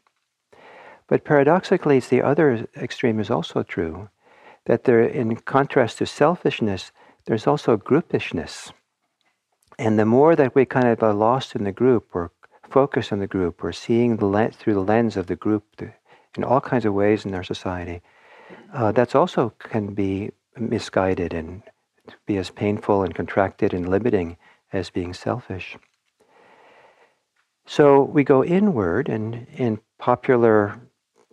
But 1.10 1.24
paradoxically, 1.24 1.96
it's 1.96 2.06
the 2.06 2.22
other 2.22 2.68
extreme 2.76 3.18
is 3.18 3.30
also 3.30 3.64
true, 3.64 4.08
that 4.66 4.84
there, 4.84 5.02
in 5.02 5.34
contrast 5.34 5.98
to 5.98 6.06
selfishness, 6.06 6.92
there's 7.26 7.48
also 7.48 7.76
groupishness. 7.76 8.72
And 9.76 9.98
the 9.98 10.06
more 10.06 10.36
that 10.36 10.54
we 10.54 10.64
kind 10.64 10.86
of 10.86 11.02
are 11.02 11.12
lost 11.12 11.56
in 11.56 11.64
the 11.64 11.72
group 11.72 12.14
or 12.14 12.30
focus 12.70 13.10
on 13.10 13.18
the 13.18 13.26
group 13.26 13.64
or 13.64 13.72
seeing 13.72 14.18
the 14.18 14.50
through 14.54 14.74
the 14.74 14.84
lens 14.92 15.16
of 15.16 15.26
the 15.26 15.34
group 15.34 15.64
in 16.36 16.44
all 16.44 16.60
kinds 16.60 16.84
of 16.84 16.94
ways 16.94 17.24
in 17.24 17.34
our 17.34 17.42
society, 17.42 18.02
uh, 18.72 18.92
that's 18.92 19.16
also 19.16 19.52
can 19.58 19.92
be 19.92 20.30
misguided 20.56 21.34
and 21.34 21.64
be 22.24 22.36
as 22.36 22.50
painful 22.50 23.02
and 23.02 23.16
contracted 23.16 23.74
and 23.74 23.88
limiting 23.88 24.36
as 24.72 24.90
being 24.90 25.12
selfish. 25.12 25.76
So 27.66 28.02
we 28.04 28.22
go 28.22 28.44
inward, 28.44 29.08
and 29.08 29.48
in 29.56 29.80
popular, 29.98 30.80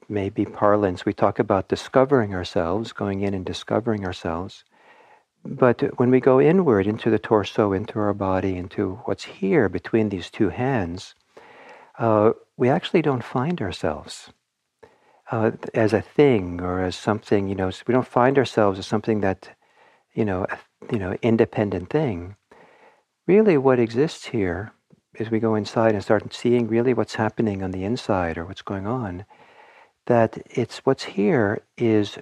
maybe 0.09 0.45
parlance, 0.45 1.05
we 1.05 1.13
talk 1.13 1.39
about 1.39 1.69
discovering 1.69 2.33
ourselves, 2.35 2.93
going 2.93 3.21
in 3.21 3.33
and 3.33 3.45
discovering 3.45 4.05
ourselves. 4.05 4.63
But 5.45 5.81
when 5.99 6.11
we 6.11 6.19
go 6.19 6.41
inward 6.41 6.87
into 6.87 7.09
the 7.09 7.19
torso, 7.19 7.73
into 7.73 7.99
our 7.99 8.13
body, 8.13 8.57
into 8.57 9.01
what's 9.05 9.25
here 9.25 9.69
between 9.69 10.09
these 10.09 10.29
two 10.31 10.49
hands, 10.49 11.15
uh, 11.99 12.33
we 12.57 12.69
actually 12.69 13.01
don't 13.03 13.23
find 13.23 13.61
ourselves. 13.61 14.31
uh, 15.31 15.51
as 15.73 15.93
a 15.93 16.01
thing 16.01 16.61
or 16.61 16.81
as 16.83 16.95
something, 16.95 17.47
you 17.47 17.55
know, 17.55 17.71
we 17.87 17.93
don't 17.93 18.07
find 18.07 18.37
ourselves 18.37 18.79
as 18.79 18.87
something 18.87 19.21
that, 19.21 19.49
you 20.13 20.25
know, 20.25 20.45
a, 20.49 20.59
you 20.91 20.99
know, 20.99 21.17
independent 21.21 21.89
thing. 21.89 22.35
Really, 23.27 23.57
what 23.57 23.79
exists 23.79 24.27
here 24.27 24.73
as 25.19 25.31
we 25.31 25.39
go 25.39 25.55
inside 25.55 25.93
and 25.93 26.03
start 26.03 26.33
seeing 26.33 26.67
really 26.67 26.93
what's 26.93 27.15
happening 27.15 27.63
on 27.63 27.71
the 27.71 27.83
inside 27.83 28.37
or 28.37 28.45
what's 28.45 28.61
going 28.61 28.87
on, 28.87 29.25
that 30.07 30.41
it's 30.49 30.79
what's 30.79 31.03
here 31.03 31.61
is 31.77 32.17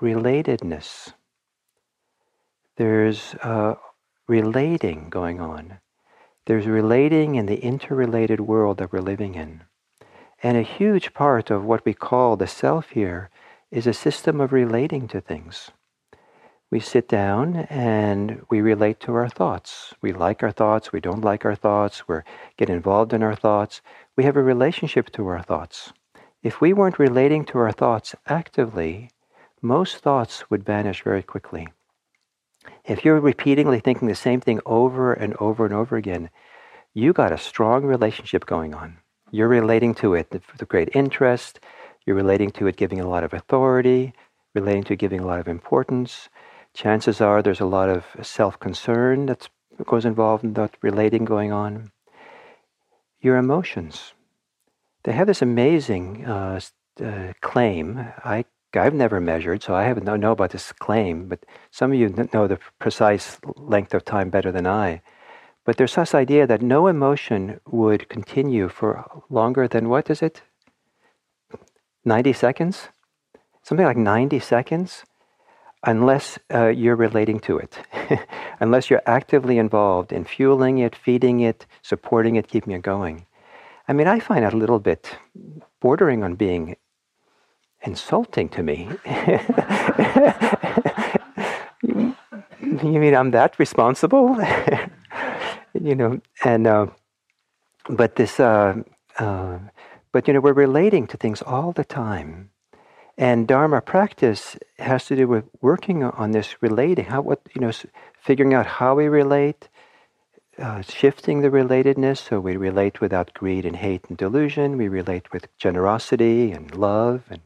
relatedness. 0.00 1.12
There's 2.76 3.34
uh, 3.42 3.74
relating 4.26 5.10
going 5.10 5.40
on. 5.40 5.78
There's 6.46 6.66
relating 6.66 7.34
in 7.34 7.46
the 7.46 7.58
interrelated 7.58 8.40
world 8.40 8.78
that 8.78 8.92
we're 8.92 9.00
living 9.00 9.34
in. 9.34 9.64
And 10.42 10.56
a 10.56 10.62
huge 10.62 11.12
part 11.12 11.50
of 11.50 11.64
what 11.64 11.84
we 11.84 11.94
call 11.94 12.36
the 12.36 12.46
self 12.46 12.90
here 12.90 13.28
is 13.70 13.86
a 13.86 13.92
system 13.92 14.40
of 14.40 14.52
relating 14.52 15.08
to 15.08 15.20
things. 15.20 15.72
We 16.70 16.80
sit 16.80 17.08
down 17.08 17.56
and 17.70 18.42
we 18.50 18.60
relate 18.60 19.00
to 19.00 19.14
our 19.14 19.28
thoughts. 19.28 19.94
We 20.00 20.12
like 20.12 20.42
our 20.42 20.52
thoughts, 20.52 20.92
we 20.92 21.00
don't 21.00 21.24
like 21.24 21.44
our 21.44 21.54
thoughts, 21.54 22.06
we 22.06 22.16
get 22.56 22.70
involved 22.70 23.12
in 23.12 23.22
our 23.22 23.34
thoughts. 23.34 23.80
We 24.16 24.24
have 24.24 24.36
a 24.36 24.42
relationship 24.42 25.10
to 25.12 25.26
our 25.26 25.42
thoughts. 25.42 25.92
If 26.40 26.60
we 26.60 26.72
weren't 26.72 27.00
relating 27.00 27.44
to 27.46 27.58
our 27.58 27.72
thoughts 27.72 28.14
actively, 28.26 29.10
most 29.60 29.98
thoughts 29.98 30.48
would 30.48 30.64
vanish 30.64 31.02
very 31.02 31.22
quickly. 31.22 31.66
If 32.84 33.04
you're 33.04 33.18
repeatedly 33.18 33.80
thinking 33.80 34.06
the 34.06 34.14
same 34.14 34.40
thing 34.40 34.60
over 34.64 35.12
and 35.12 35.34
over 35.40 35.64
and 35.64 35.74
over 35.74 35.96
again, 35.96 36.30
you 36.94 37.12
got 37.12 37.32
a 37.32 37.38
strong 37.38 37.84
relationship 37.84 38.46
going 38.46 38.72
on. 38.72 38.98
You're 39.32 39.48
relating 39.48 39.94
to 39.96 40.14
it 40.14 40.30
with 40.30 40.68
great 40.68 40.90
interest. 40.94 41.58
You're 42.06 42.14
relating 42.14 42.52
to 42.52 42.68
it 42.68 42.76
giving 42.76 43.00
a 43.00 43.08
lot 43.08 43.24
of 43.24 43.34
authority, 43.34 44.14
relating 44.54 44.84
to 44.84 44.96
giving 44.96 45.20
a 45.20 45.26
lot 45.26 45.40
of 45.40 45.48
importance. 45.48 46.28
Chances 46.72 47.20
are 47.20 47.42
there's 47.42 47.60
a 47.60 47.66
lot 47.66 47.88
of 47.88 48.04
self 48.22 48.60
concern 48.60 49.26
that 49.26 49.48
goes 49.86 50.04
involved 50.04 50.44
in 50.44 50.52
that 50.54 50.76
relating 50.82 51.24
going 51.24 51.50
on. 51.50 51.90
Your 53.20 53.36
emotions. 53.38 54.12
They 55.04 55.12
have 55.12 55.26
this 55.26 55.42
amazing 55.42 56.26
uh, 56.26 56.60
uh, 57.02 57.32
claim. 57.40 57.98
I, 58.24 58.44
I've 58.74 58.94
never 58.94 59.20
measured, 59.20 59.62
so 59.62 59.74
I 59.74 59.84
haven't 59.84 60.04
know, 60.04 60.16
know 60.16 60.32
about 60.32 60.50
this 60.50 60.72
claim, 60.72 61.28
but 61.28 61.44
some 61.70 61.92
of 61.92 61.98
you 61.98 62.28
know 62.32 62.46
the 62.46 62.58
precise 62.78 63.38
length 63.56 63.94
of 63.94 64.04
time 64.04 64.30
better 64.30 64.52
than 64.52 64.66
I 64.66 65.02
but 65.68 65.76
there's 65.76 65.96
this 65.96 66.14
idea 66.14 66.46
that 66.46 66.62
no 66.62 66.86
emotion 66.86 67.60
would 67.66 68.08
continue 68.08 68.70
for 68.70 69.04
longer 69.28 69.68
than 69.68 69.90
what 69.90 70.08
is 70.08 70.22
it? 70.22 70.40
90 72.06 72.32
seconds? 72.32 72.88
Something 73.62 73.84
like 73.84 73.98
90 73.98 74.38
seconds? 74.38 75.04
Unless 75.84 76.38
uh, 76.54 76.68
you're 76.68 76.96
relating 76.96 77.38
to 77.40 77.58
it, 77.58 77.80
unless 78.60 78.88
you're 78.88 79.02
actively 79.04 79.58
involved 79.58 80.10
in 80.10 80.24
fueling 80.24 80.78
it, 80.78 80.96
feeding 80.96 81.40
it, 81.40 81.66
supporting 81.82 82.36
it, 82.36 82.48
keeping 82.48 82.72
it 82.72 82.80
going. 82.80 83.26
I 83.88 83.94
mean, 83.94 84.06
I 84.06 84.20
find 84.20 84.44
that 84.44 84.52
a 84.52 84.56
little 84.56 84.78
bit 84.78 85.18
bordering 85.80 86.22
on 86.22 86.34
being 86.34 86.76
insulting 87.82 88.50
to 88.50 88.62
me. 88.62 88.88
you 91.82 93.00
mean 93.00 93.14
I'm 93.14 93.30
that 93.30 93.58
responsible? 93.58 94.36
you 95.74 95.94
know, 95.94 96.20
and 96.44 96.66
uh, 96.66 96.86
but 97.88 98.16
this, 98.16 98.38
uh, 98.38 98.74
uh, 99.18 99.58
but 100.12 100.28
you 100.28 100.34
know, 100.34 100.40
we're 100.40 100.52
relating 100.52 101.06
to 101.06 101.16
things 101.16 101.40
all 101.40 101.72
the 101.72 101.84
time, 101.84 102.50
and 103.16 103.48
Dharma 103.48 103.80
practice 103.80 104.58
has 104.78 105.06
to 105.06 105.16
do 105.16 105.26
with 105.26 105.44
working 105.62 106.04
on 106.04 106.32
this 106.32 106.60
relating. 106.60 107.06
How 107.06 107.22
what 107.22 107.40
you 107.54 107.62
know, 107.62 107.72
figuring 108.20 108.52
out 108.52 108.66
how 108.66 108.96
we 108.96 109.08
relate, 109.08 109.70
uh, 110.58 110.82
shifting 110.82 111.40
the 111.40 111.50
relatedness 111.50 112.18
so 112.28 112.40
we 112.40 112.56
relate 112.56 113.00
without 113.00 113.32
greed 113.34 113.64
and 113.64 113.76
hate 113.76 114.04
and 114.08 114.18
delusion. 114.18 114.76
We 114.76 114.88
relate 114.88 115.32
with 115.32 115.46
generosity 115.56 116.52
and 116.52 116.74
love 116.74 117.22
and 117.30 117.40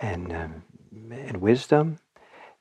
and 0.00 0.32
um, 0.32 0.62
and 1.10 1.36
wisdom. 1.38 1.98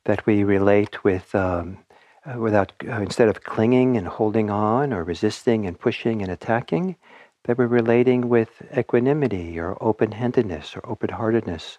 That 0.06 0.26
we 0.26 0.44
relate 0.44 1.04
with 1.04 1.34
um, 1.36 1.80
uh, 2.26 2.40
without 2.40 2.74
uh, 2.88 3.02
instead 3.02 3.28
of 3.28 3.44
clinging 3.44 3.98
and 3.98 4.08
holding 4.08 4.50
on 4.50 4.94
or 4.94 5.04
resisting 5.04 5.66
and 5.66 5.80
pushing 5.80 6.22
and 6.22 6.32
attacking, 6.32 6.96
that 7.44 7.58
we're 7.58 7.68
relating 7.68 8.30
with 8.30 8.62
equanimity 8.78 9.60
or 9.60 9.78
open-handedness 9.82 10.76
or 10.76 10.82
open-heartedness. 10.90 11.78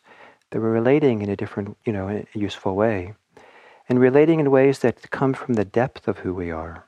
That 0.51 0.61
we're 0.61 0.71
relating 0.71 1.23
in 1.23 1.31
a 1.31 1.37
different, 1.37 1.77
you 1.85 1.93
know, 1.93 2.25
useful 2.35 2.75
way, 2.75 3.15
and 3.89 3.99
relating 3.99 4.39
in 4.39 4.51
ways 4.51 4.81
that 4.81 5.11
come 5.11 5.35
from 5.35 5.55
the 5.55 5.65
depth 5.65 6.09
of 6.09 6.19
who 6.19 6.35
we 6.35 6.51
are. 6.51 6.85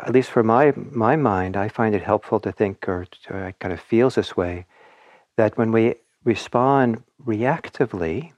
At 0.00 0.12
least 0.12 0.30
for 0.30 0.42
my 0.42 0.72
my 0.76 1.16
mind, 1.16 1.56
I 1.56 1.68
find 1.68 1.94
it 1.94 2.02
helpful 2.02 2.40
to 2.40 2.52
think, 2.52 2.88
or 2.88 3.06
uh, 3.30 3.52
kind 3.58 3.72
of 3.72 3.80
feels 3.80 4.14
this 4.14 4.36
way, 4.36 4.66
that 5.36 5.56
when 5.58 5.72
we 5.72 5.94
respond 6.24 7.02
reactively, 7.24 8.32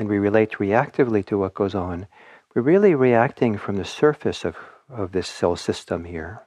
and 0.00 0.08
we 0.08 0.18
relate 0.18 0.52
reactively 0.52 1.24
to 1.26 1.38
what 1.38 1.54
goes 1.54 1.74
on, 1.74 2.06
we're 2.54 2.62
really 2.62 2.94
reacting 2.94 3.58
from 3.58 3.76
the 3.76 3.84
surface 3.84 4.44
of, 4.44 4.56
of 4.88 5.12
this 5.12 5.28
cell 5.28 5.56
system 5.56 6.04
here. 6.04 6.42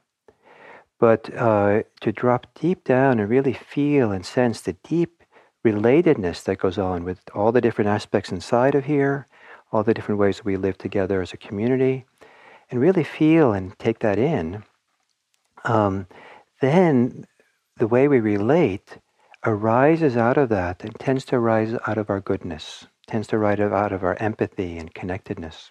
But 0.99 1.33
uh, 1.35 1.83
to 2.01 2.11
drop 2.11 2.47
deep 2.59 2.83
down 2.83 3.19
and 3.19 3.29
really 3.29 3.53
feel 3.53 4.11
and 4.11 4.25
sense 4.25 4.61
the 4.61 4.73
deep 4.83 5.23
relatedness 5.63 6.43
that 6.43 6.57
goes 6.57 6.77
on 6.77 7.03
with 7.03 7.19
all 7.35 7.51
the 7.51 7.61
different 7.61 7.89
aspects 7.89 8.31
inside 8.31 8.75
of 8.75 8.85
here, 8.85 9.27
all 9.71 9.83
the 9.83 9.93
different 9.93 10.19
ways 10.19 10.43
we 10.43 10.57
live 10.57 10.77
together 10.77 11.21
as 11.21 11.33
a 11.33 11.37
community, 11.37 12.05
and 12.73 12.81
really 12.81 13.03
feel 13.03 13.53
and 13.53 13.77
take 13.77 13.99
that 13.99 14.17
in, 14.17 14.63
um, 15.63 16.07
then 16.59 17.23
the 17.77 17.85
way 17.85 18.07
we 18.07 18.19
relate 18.19 18.97
arises 19.45 20.17
out 20.17 20.39
of 20.39 20.49
that 20.49 20.83
and 20.83 20.99
tends 20.99 21.23
to 21.23 21.35
arise 21.35 21.75
out 21.85 21.99
of 21.99 22.09
our 22.09 22.19
goodness, 22.19 22.87
tends 23.05 23.27
to 23.27 23.35
arise 23.35 23.59
out 23.59 23.91
of 23.91 24.03
our 24.03 24.15
empathy 24.15 24.79
and 24.79 24.95
connectedness. 24.95 25.69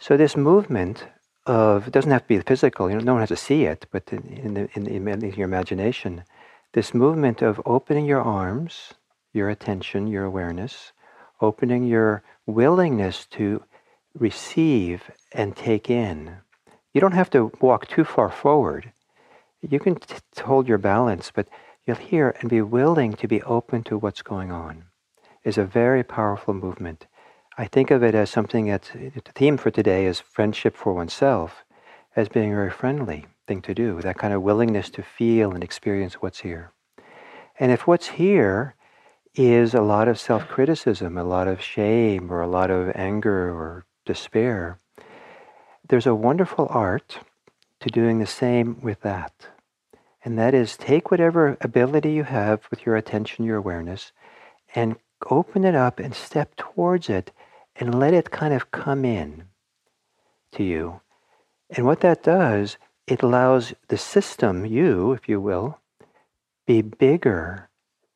So 0.00 0.16
this 0.16 0.36
movement 0.36 1.06
of 1.46 1.86
it 1.86 1.92
doesn't 1.92 2.10
have 2.10 2.22
to 2.22 2.28
be 2.28 2.40
physical. 2.40 2.90
You 2.90 2.96
know, 2.96 3.04
no 3.04 3.12
one 3.12 3.22
has 3.22 3.28
to 3.28 3.36
see 3.36 3.66
it, 3.66 3.86
but 3.92 4.12
in, 4.12 4.26
in, 4.26 4.54
the, 4.54 4.68
in, 4.74 4.88
in 4.88 5.30
your 5.34 5.46
imagination, 5.46 6.24
this 6.72 6.92
movement 6.92 7.40
of 7.40 7.62
opening 7.64 8.04
your 8.04 8.20
arms, 8.20 8.94
your 9.32 9.48
attention, 9.48 10.08
your 10.08 10.24
awareness, 10.24 10.90
opening 11.40 11.84
your 11.84 12.24
willingness 12.46 13.26
to 13.26 13.62
receive 14.18 15.10
and 15.32 15.56
take 15.56 15.90
in. 15.90 16.38
You 16.92 17.00
don't 17.00 17.12
have 17.12 17.30
to 17.30 17.52
walk 17.60 17.86
too 17.86 18.04
far 18.04 18.30
forward. 18.30 18.92
You 19.60 19.78
can 19.78 19.96
t- 19.96 20.16
hold 20.42 20.68
your 20.68 20.78
balance, 20.78 21.30
but 21.34 21.48
you'll 21.84 21.96
hear 21.96 22.34
and 22.40 22.48
be 22.48 22.62
willing 22.62 23.14
to 23.14 23.28
be 23.28 23.42
open 23.42 23.82
to 23.84 23.98
what's 23.98 24.22
going 24.22 24.50
on. 24.50 24.84
Is 25.44 25.58
a 25.58 25.64
very 25.64 26.02
powerful 26.02 26.54
movement. 26.54 27.06
I 27.58 27.66
think 27.66 27.90
of 27.90 28.02
it 28.02 28.14
as 28.14 28.30
something 28.30 28.66
that 28.66 28.90
the 28.94 29.22
theme 29.34 29.56
for 29.56 29.70
today 29.70 30.06
is 30.06 30.20
friendship 30.20 30.76
for 30.76 30.92
oneself 30.92 31.64
as 32.14 32.28
being 32.28 32.52
a 32.52 32.56
very 32.56 32.70
friendly 32.70 33.26
thing 33.46 33.62
to 33.62 33.74
do, 33.74 34.00
that 34.02 34.18
kind 34.18 34.34
of 34.34 34.42
willingness 34.42 34.90
to 34.90 35.02
feel 35.02 35.52
and 35.52 35.62
experience 35.62 36.14
what's 36.14 36.40
here. 36.40 36.72
And 37.58 37.70
if 37.70 37.86
what's 37.86 38.08
here 38.08 38.74
is 39.34 39.74
a 39.74 39.82
lot 39.82 40.08
of 40.08 40.18
self 40.18 40.48
criticism, 40.48 41.16
a 41.16 41.24
lot 41.24 41.48
of 41.48 41.62
shame, 41.62 42.32
or 42.32 42.40
a 42.40 42.48
lot 42.48 42.70
of 42.70 42.90
anger 42.94 43.50
or 43.50 43.86
despair, 44.06 44.78
there's 45.88 46.06
a 46.06 46.14
wonderful 46.14 46.66
art 46.70 47.18
to 47.80 47.90
doing 47.90 48.18
the 48.18 48.26
same 48.26 48.80
with 48.80 49.02
that. 49.02 49.48
And 50.24 50.38
that 50.38 50.54
is 50.54 50.76
take 50.76 51.10
whatever 51.10 51.56
ability 51.60 52.12
you 52.12 52.24
have 52.24 52.62
with 52.70 52.84
your 52.86 52.96
attention, 52.96 53.44
your 53.44 53.58
awareness, 53.58 54.12
and 54.74 54.96
open 55.30 55.64
it 55.64 55.74
up 55.74 56.00
and 56.00 56.14
step 56.14 56.56
towards 56.56 57.08
it 57.08 57.30
and 57.76 57.98
let 57.98 58.14
it 58.14 58.30
kind 58.30 58.54
of 58.54 58.70
come 58.70 59.04
in 59.04 59.44
to 60.52 60.64
you. 60.64 61.00
And 61.70 61.84
what 61.84 62.00
that 62.00 62.22
does, 62.22 62.78
it 63.06 63.22
allows 63.22 63.74
the 63.88 63.98
system, 63.98 64.64
you, 64.66 65.12
if 65.12 65.28
you 65.28 65.40
will, 65.40 65.78
be 66.66 66.82
bigger 66.82 67.68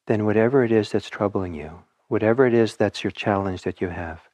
than 0.07 0.25
whatever 0.25 0.65
it 0.65 0.73
is 0.73 0.91
that's 0.91 1.09
troubling 1.09 1.55
you, 1.55 1.85
whatever 2.09 2.47
it 2.47 2.55
is 2.55 2.77
that's 2.77 3.05
your 3.05 3.11
challenge 3.13 3.63
that 3.63 3.81
you 3.81 3.89
have. 3.89 4.30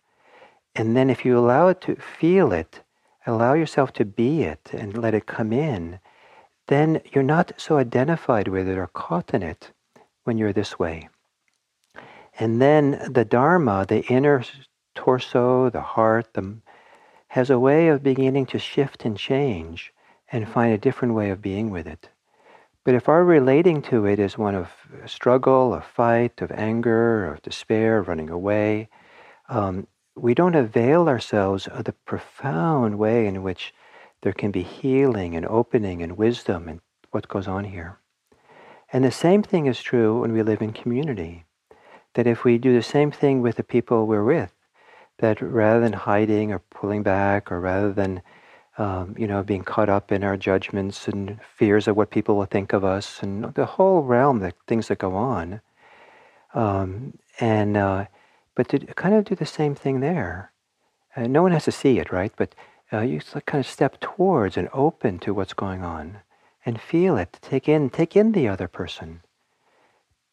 And 0.76 0.94
then 0.94 1.08
if 1.08 1.24
you 1.24 1.38
allow 1.38 1.68
it 1.68 1.80
to 1.82 1.96
feel 1.96 2.52
it, 2.52 2.82
allow 3.26 3.54
yourself 3.54 3.94
to 3.94 4.04
be 4.04 4.42
it 4.42 4.70
and 4.72 4.96
let 4.96 5.14
it 5.14 5.24
come 5.26 5.50
in, 5.52 5.98
then 6.68 7.00
you're 7.12 7.24
not 7.24 7.52
so 7.56 7.78
identified 7.78 8.48
with 8.48 8.68
it 8.68 8.76
or 8.76 8.86
caught 8.88 9.32
in 9.32 9.42
it 9.42 9.72
when 10.24 10.36
you're 10.36 10.52
this 10.52 10.78
way. 10.78 11.08
And 12.38 12.60
then 12.60 13.10
the 13.10 13.24
Dharma, 13.24 13.86
the 13.88 14.04
inner 14.06 14.44
torso, 14.94 15.70
the 15.70 15.80
heart, 15.80 16.34
the, 16.34 16.58
has 17.28 17.48
a 17.48 17.58
way 17.58 17.88
of 17.88 18.02
beginning 18.02 18.44
to 18.46 18.58
shift 18.58 19.06
and 19.06 19.16
change 19.16 19.94
and 20.30 20.46
find 20.46 20.74
a 20.74 20.78
different 20.78 21.14
way 21.14 21.30
of 21.30 21.40
being 21.40 21.70
with 21.70 21.86
it. 21.86 22.10
But 22.84 22.94
if 22.94 23.08
our 23.08 23.24
relating 23.24 23.80
to 23.82 24.04
it 24.04 24.18
is 24.18 24.36
one 24.36 24.54
of 24.54 24.68
struggle, 25.06 25.72
of 25.72 25.84
fight, 25.86 26.42
of 26.42 26.52
anger, 26.52 27.32
of 27.32 27.40
despair, 27.40 28.02
running 28.02 28.28
away, 28.28 28.88
um, 29.48 29.86
we 30.16 30.34
don't 30.34 30.54
avail 30.54 31.08
ourselves 31.08 31.66
of 31.66 31.84
the 31.84 31.92
profound 31.92 32.98
way 32.98 33.26
in 33.26 33.42
which 33.42 33.74
there 34.22 34.32
can 34.32 34.50
be 34.50 34.62
healing 34.62 35.36
and 35.36 35.46
opening 35.46 36.02
and 36.02 36.16
wisdom 36.16 36.68
and 36.68 36.80
what 37.10 37.28
goes 37.28 37.46
on 37.46 37.64
here. 37.64 37.98
And 38.92 39.04
the 39.04 39.12
same 39.12 39.42
thing 39.42 39.66
is 39.66 39.82
true 39.82 40.20
when 40.20 40.32
we 40.32 40.42
live 40.42 40.62
in 40.62 40.72
community. 40.72 41.44
That 42.14 42.26
if 42.26 42.44
we 42.44 42.56
do 42.56 42.72
the 42.72 42.82
same 42.82 43.10
thing 43.10 43.42
with 43.42 43.56
the 43.56 43.62
people 43.62 44.06
we're 44.06 44.24
with, 44.24 44.52
that 45.18 45.40
rather 45.42 45.80
than 45.80 45.92
hiding 45.92 46.50
or 46.50 46.60
pulling 46.70 47.02
back, 47.02 47.52
or 47.52 47.60
rather 47.60 47.92
than 47.92 48.22
um, 48.78 49.14
you 49.18 49.26
know 49.26 49.42
being 49.42 49.64
caught 49.64 49.90
up 49.90 50.10
in 50.10 50.24
our 50.24 50.36
judgments 50.36 51.08
and 51.08 51.38
fears 51.42 51.86
of 51.86 51.96
what 51.96 52.10
people 52.10 52.36
will 52.36 52.46
think 52.46 52.72
of 52.72 52.84
us, 52.84 53.22
and 53.22 53.54
the 53.54 53.66
whole 53.66 54.02
realm 54.02 54.42
of 54.42 54.54
things 54.66 54.88
that 54.88 54.98
go 54.98 55.14
on, 55.14 55.60
um, 56.54 57.18
and 57.38 57.76
uh, 57.76 58.06
but 58.56 58.68
to 58.70 58.80
kind 58.94 59.14
of 59.14 59.24
do 59.24 59.36
the 59.36 59.46
same 59.46 59.76
thing 59.76 60.00
there. 60.00 60.52
Uh, 61.14 61.28
no 61.28 61.42
one 61.42 61.52
has 61.52 61.64
to 61.66 61.72
see 61.72 61.98
it, 61.98 62.10
right? 62.10 62.32
But 62.36 62.54
uh, 62.92 63.00
you 63.00 63.20
kind 63.46 63.64
of 63.64 63.70
step 63.70 64.00
towards 64.00 64.56
and 64.56 64.68
open 64.72 65.20
to 65.20 65.32
what's 65.32 65.54
going 65.54 65.84
on, 65.84 66.18
and 66.64 66.80
feel 66.80 67.16
it. 67.16 67.38
Take 67.40 67.68
in, 67.68 67.90
take 67.90 68.16
in 68.16 68.32
the 68.32 68.48
other 68.48 68.66
person. 68.66 69.20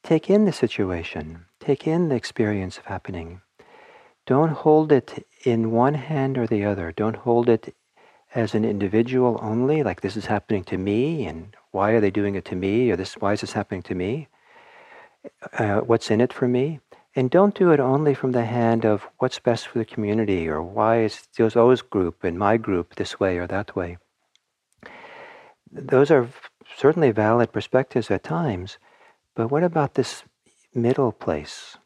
Take 0.03 0.29
in 0.29 0.45
the 0.45 0.51
situation. 0.51 1.45
Take 1.59 1.85
in 1.87 2.09
the 2.09 2.15
experience 2.15 2.79
of 2.79 2.85
happening 2.85 3.41
don't 4.25 4.51
hold 4.51 4.91
it 4.91 5.25
in 5.43 5.71
one 5.71 5.95
hand 5.95 6.37
or 6.37 6.47
the 6.47 6.63
other. 6.63 6.91
Don't 6.91 7.17
hold 7.17 7.49
it 7.49 7.75
as 8.33 8.55
an 8.55 8.65
individual 8.65 9.37
only, 9.41 9.83
like 9.83 10.01
this 10.01 10.15
is 10.15 10.25
happening 10.25 10.63
to 10.65 10.77
me, 10.77 11.25
and 11.25 11.55
why 11.71 11.91
are 11.91 11.99
they 11.99 12.09
doing 12.09 12.35
it 12.35 12.45
to 12.45 12.55
me, 12.55 12.89
or 12.89 12.95
this 12.95 13.15
why 13.15 13.33
is 13.33 13.41
this 13.41 13.53
happening 13.53 13.83
to 13.83 13.95
me? 13.95 14.27
Uh, 15.57 15.79
what's 15.79 16.09
in 16.09 16.21
it 16.21 16.33
for 16.33 16.47
me? 16.47 16.79
And 17.15 17.29
don't 17.29 17.53
do 17.53 17.71
it 17.71 17.79
only 17.79 18.15
from 18.15 18.31
the 18.31 18.45
hand 18.45 18.85
of 18.85 19.07
what's 19.19 19.37
best 19.37 19.67
for 19.67 19.77
the 19.77 19.85
community, 19.85 20.49
or 20.49 20.63
why 20.63 21.01
is 21.01 21.27
those 21.37 21.81
group 21.81 22.23
and 22.23 22.39
my 22.39 22.57
group 22.57 22.95
this 22.95 23.19
way 23.19 23.37
or 23.37 23.45
that 23.47 23.75
way. 23.75 23.97
Those 25.71 26.09
are 26.09 26.27
certainly 26.75 27.11
valid 27.11 27.51
perspectives 27.51 28.09
at 28.09 28.23
times, 28.23 28.77
but 29.35 29.51
what 29.51 29.63
about 29.63 29.93
this 29.93 30.23
middle 30.73 31.11
place? 31.11 31.77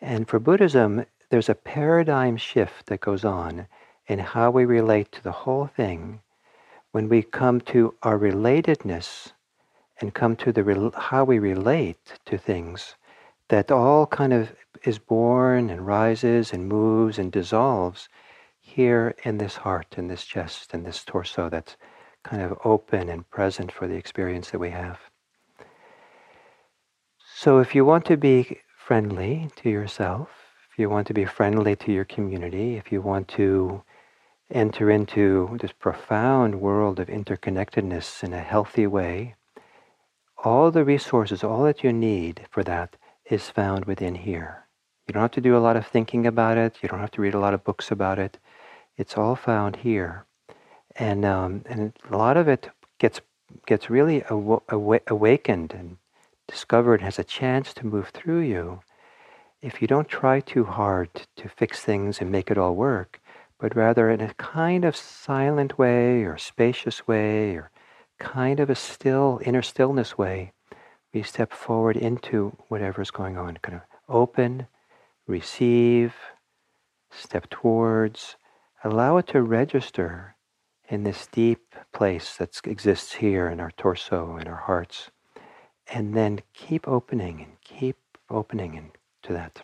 And 0.00 0.28
for 0.28 0.38
Buddhism, 0.38 1.04
there's 1.30 1.48
a 1.48 1.54
paradigm 1.54 2.36
shift 2.36 2.86
that 2.86 3.00
goes 3.00 3.24
on 3.24 3.66
in 4.06 4.18
how 4.18 4.50
we 4.50 4.64
relate 4.64 5.10
to 5.12 5.22
the 5.22 5.32
whole 5.32 5.66
thing 5.66 6.20
when 6.92 7.08
we 7.08 7.22
come 7.22 7.60
to 7.60 7.94
our 8.02 8.18
relatedness 8.18 9.32
and 10.00 10.14
come 10.14 10.36
to 10.36 10.52
the 10.52 10.92
how 10.96 11.24
we 11.24 11.38
relate 11.38 12.20
to 12.26 12.36
things 12.36 12.94
that 13.52 13.70
all 13.70 14.06
kind 14.06 14.32
of 14.32 14.54
is 14.82 14.98
born 14.98 15.68
and 15.68 15.86
rises 15.86 16.54
and 16.54 16.66
moves 16.66 17.18
and 17.18 17.30
dissolves 17.30 18.08
here 18.58 19.14
in 19.24 19.36
this 19.36 19.56
heart 19.56 19.94
in 19.98 20.08
this 20.08 20.24
chest 20.24 20.72
in 20.72 20.84
this 20.84 21.04
torso 21.04 21.50
that's 21.50 21.76
kind 22.22 22.40
of 22.40 22.58
open 22.64 23.10
and 23.10 23.28
present 23.28 23.70
for 23.70 23.86
the 23.86 23.94
experience 23.94 24.50
that 24.50 24.58
we 24.58 24.70
have. 24.70 24.98
So 27.36 27.58
if 27.58 27.74
you 27.74 27.84
want 27.84 28.06
to 28.06 28.16
be 28.16 28.60
friendly 28.78 29.50
to 29.56 29.68
yourself 29.68 30.30
if 30.70 30.78
you 30.78 30.88
want 30.88 31.06
to 31.08 31.12
be 31.12 31.26
friendly 31.26 31.76
to 31.76 31.92
your 31.92 32.06
community, 32.06 32.76
if 32.76 32.90
you 32.90 33.02
want 33.02 33.28
to 33.36 33.82
enter 34.50 34.90
into 34.90 35.58
this 35.60 35.72
profound 35.72 36.58
world 36.58 36.98
of 36.98 37.08
interconnectedness 37.08 38.24
in 38.24 38.32
a 38.32 38.40
healthy 38.40 38.86
way, 38.86 39.34
all 40.42 40.70
the 40.70 40.86
resources, 40.86 41.44
all 41.44 41.64
that 41.64 41.84
you 41.84 41.92
need 41.92 42.46
for 42.50 42.62
that 42.64 42.96
is 43.32 43.48
found 43.50 43.86
within 43.86 44.14
here. 44.14 44.66
You 45.06 45.14
don't 45.14 45.22
have 45.22 45.30
to 45.32 45.40
do 45.40 45.56
a 45.56 45.64
lot 45.66 45.76
of 45.76 45.86
thinking 45.86 46.26
about 46.26 46.58
it. 46.58 46.76
You 46.82 46.88
don't 46.88 47.00
have 47.00 47.10
to 47.12 47.22
read 47.22 47.34
a 47.34 47.40
lot 47.40 47.54
of 47.54 47.64
books 47.64 47.90
about 47.90 48.18
it. 48.18 48.38
It's 48.96 49.16
all 49.16 49.36
found 49.36 49.76
here, 49.76 50.26
and 50.96 51.24
um, 51.24 51.62
and 51.66 51.92
a 52.10 52.16
lot 52.16 52.36
of 52.36 52.46
it 52.46 52.70
gets 52.98 53.20
gets 53.66 53.90
really 53.90 54.22
aw- 54.24 54.60
aw- 54.70 55.06
awakened 55.06 55.72
and 55.72 55.96
discovered, 56.46 57.00
has 57.00 57.18
a 57.18 57.24
chance 57.24 57.72
to 57.74 57.86
move 57.86 58.08
through 58.10 58.40
you 58.40 58.80
if 59.62 59.80
you 59.80 59.88
don't 59.88 60.08
try 60.08 60.40
too 60.40 60.64
hard 60.64 61.08
to 61.36 61.48
fix 61.48 61.80
things 61.80 62.20
and 62.20 62.30
make 62.30 62.50
it 62.50 62.58
all 62.58 62.74
work, 62.74 63.20
but 63.58 63.76
rather 63.76 64.10
in 64.10 64.20
a 64.20 64.34
kind 64.34 64.84
of 64.84 64.96
silent 64.96 65.78
way 65.78 66.24
or 66.24 66.36
spacious 66.36 67.06
way 67.06 67.54
or 67.54 67.70
kind 68.18 68.60
of 68.60 68.68
a 68.68 68.74
still, 68.74 69.40
inner 69.44 69.62
stillness 69.62 70.18
way, 70.18 70.52
we 71.12 71.22
step 71.22 71.52
forward 71.52 71.96
into 71.96 72.56
whatever's 72.68 73.10
going 73.10 73.36
on. 73.36 73.58
Kind 73.58 73.76
of 73.76 73.82
open, 74.08 74.66
receive, 75.26 76.14
step 77.10 77.48
towards, 77.50 78.36
allow 78.82 79.18
it 79.18 79.26
to 79.28 79.42
register 79.42 80.36
in 80.88 81.04
this 81.04 81.26
deep 81.26 81.74
place 81.92 82.36
that 82.36 82.58
exists 82.64 83.14
here 83.14 83.48
in 83.48 83.60
our 83.60 83.70
torso, 83.72 84.36
in 84.36 84.48
our 84.48 84.62
hearts, 84.66 85.10
and 85.86 86.14
then 86.14 86.40
keep 86.54 86.88
opening 86.88 87.40
and 87.40 87.60
keep 87.62 87.96
opening 88.30 88.92
to 89.22 89.32
that. 89.32 89.62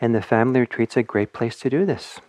And 0.00 0.14
the 0.14 0.22
family 0.22 0.60
retreat's 0.60 0.96
a 0.96 1.02
great 1.02 1.32
place 1.32 1.58
to 1.60 1.70
do 1.70 1.86
this. 1.86 2.20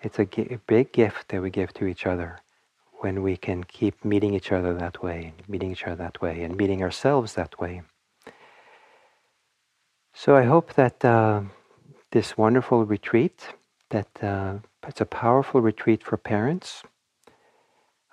It's 0.00 0.18
a, 0.18 0.26
a 0.52 0.58
big 0.66 0.92
gift 0.92 1.28
that 1.28 1.40
we 1.40 1.50
give 1.50 1.72
to 1.74 1.86
each 1.86 2.06
other 2.06 2.40
when 3.02 3.22
we 3.22 3.36
can 3.36 3.64
keep 3.64 4.04
meeting 4.04 4.32
each 4.34 4.52
other 4.52 4.72
that 4.74 5.02
way, 5.02 5.32
meeting 5.48 5.72
each 5.72 5.84
other 5.84 5.96
that 5.96 6.22
way, 6.22 6.42
and 6.42 6.56
meeting 6.56 6.82
ourselves 6.82 7.34
that 7.34 7.58
way. 7.60 7.82
So 10.14 10.36
I 10.36 10.44
hope 10.44 10.74
that 10.74 11.04
uh, 11.04 11.42
this 12.12 12.38
wonderful 12.38 12.84
retreat, 12.84 13.48
that 13.90 14.08
uh, 14.22 14.58
it's 14.86 15.00
a 15.00 15.06
powerful 15.06 15.60
retreat 15.60 16.04
for 16.04 16.16
parents, 16.16 16.82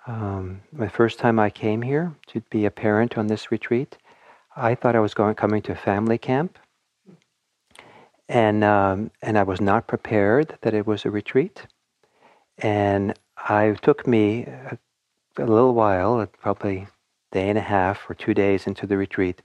um, 0.06 0.62
the 0.72 0.88
first 0.88 1.18
time 1.18 1.38
I 1.38 1.50
came 1.50 1.82
here 1.82 2.16
to 2.28 2.40
be 2.50 2.64
a 2.64 2.70
parent 2.70 3.16
on 3.16 3.28
this 3.28 3.52
retreat, 3.52 3.96
I 4.56 4.74
thought 4.74 4.96
I 4.96 5.00
was 5.00 5.14
going 5.14 5.34
coming 5.36 5.62
to 5.62 5.72
a 5.72 5.76
family 5.76 6.18
camp, 6.18 6.58
and 8.28 8.64
um, 8.64 9.10
and 9.22 9.38
I 9.38 9.44
was 9.44 9.60
not 9.60 9.86
prepared 9.86 10.58
that 10.62 10.74
it 10.74 10.86
was 10.86 11.04
a 11.04 11.10
retreat, 11.10 11.66
and 12.58 13.14
I 13.48 13.76
took 13.82 14.06
me 14.06 14.44
a, 14.44 14.78
a 15.38 15.46
little 15.46 15.74
while, 15.74 16.20
uh, 16.20 16.26
probably 16.26 16.88
day 17.32 17.48
and 17.48 17.58
a 17.58 17.62
half 17.62 18.08
or 18.08 18.14
two 18.14 18.34
days 18.34 18.66
into 18.66 18.86
the 18.86 18.96
retreat, 18.96 19.42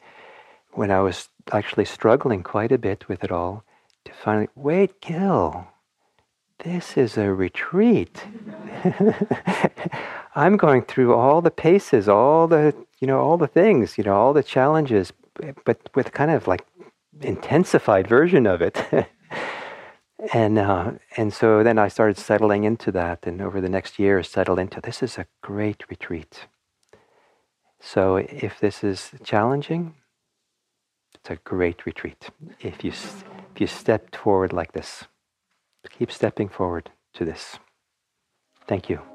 when 0.73 0.91
I 0.91 0.99
was 1.01 1.29
actually 1.51 1.86
struggling 1.86 2.43
quite 2.43 2.71
a 2.71 2.77
bit 2.77 3.08
with 3.08 3.23
it 3.23 3.31
all, 3.31 3.63
to 4.05 4.12
finally 4.13 4.49
wait, 4.55 5.01
Gil, 5.01 5.67
this 6.60 6.97
is 6.97 7.17
a 7.17 7.31
retreat. 7.31 8.23
I'm 10.36 10.58
going 10.58 10.84
through 10.84 11.13
all 11.13 11.41
the 11.41 11.51
paces, 11.51 12.10
all 12.10 12.47
the, 12.47 12.75
you 12.99 13.08
know, 13.08 13.19
all 13.19 13.38
the 13.38 13.47
things, 13.47 13.97
you 13.97 14.03
know, 14.03 14.15
all 14.15 14.34
the 14.34 14.43
challenges, 14.43 15.13
but 15.63 15.79
with 15.95 16.12
kind 16.12 16.31
of 16.31 16.47
like 16.47 16.65
intensified 17.21 18.08
version 18.08 18.45
of 18.45 18.62
it. 18.62 18.81
and 20.34 20.58
uh, 20.58 20.91
and 21.17 21.34
so 21.34 21.63
then 21.63 21.78
I 21.78 21.88
started 21.88 22.17
settling 22.17 22.63
into 22.63 22.91
that, 22.93 23.25
and 23.28 23.41
over 23.41 23.60
the 23.60 23.69
next 23.69 23.99
year, 23.99 24.23
settled 24.23 24.60
into 24.60 24.82
this 24.82 25.04
is 25.04 25.17
a 25.17 25.28
great 25.41 25.89
retreat. 25.89 26.47
So 27.80 28.17
if 28.17 28.60
this 28.60 28.84
is 28.84 29.12
challenging, 29.23 29.95
it's 31.13 31.30
a 31.30 31.36
great 31.36 31.86
retreat. 31.86 32.30
If 32.60 32.84
you 32.84 32.91
if 32.91 33.62
you 33.62 33.67
step 33.67 34.15
forward 34.15 34.54
like 34.54 34.73
this. 34.73 35.06
Keep 35.97 36.12
stepping 36.12 36.49
forward 36.49 36.91
to 37.13 37.25
this. 37.25 37.60
Thank 38.67 38.89
you. 38.89 39.14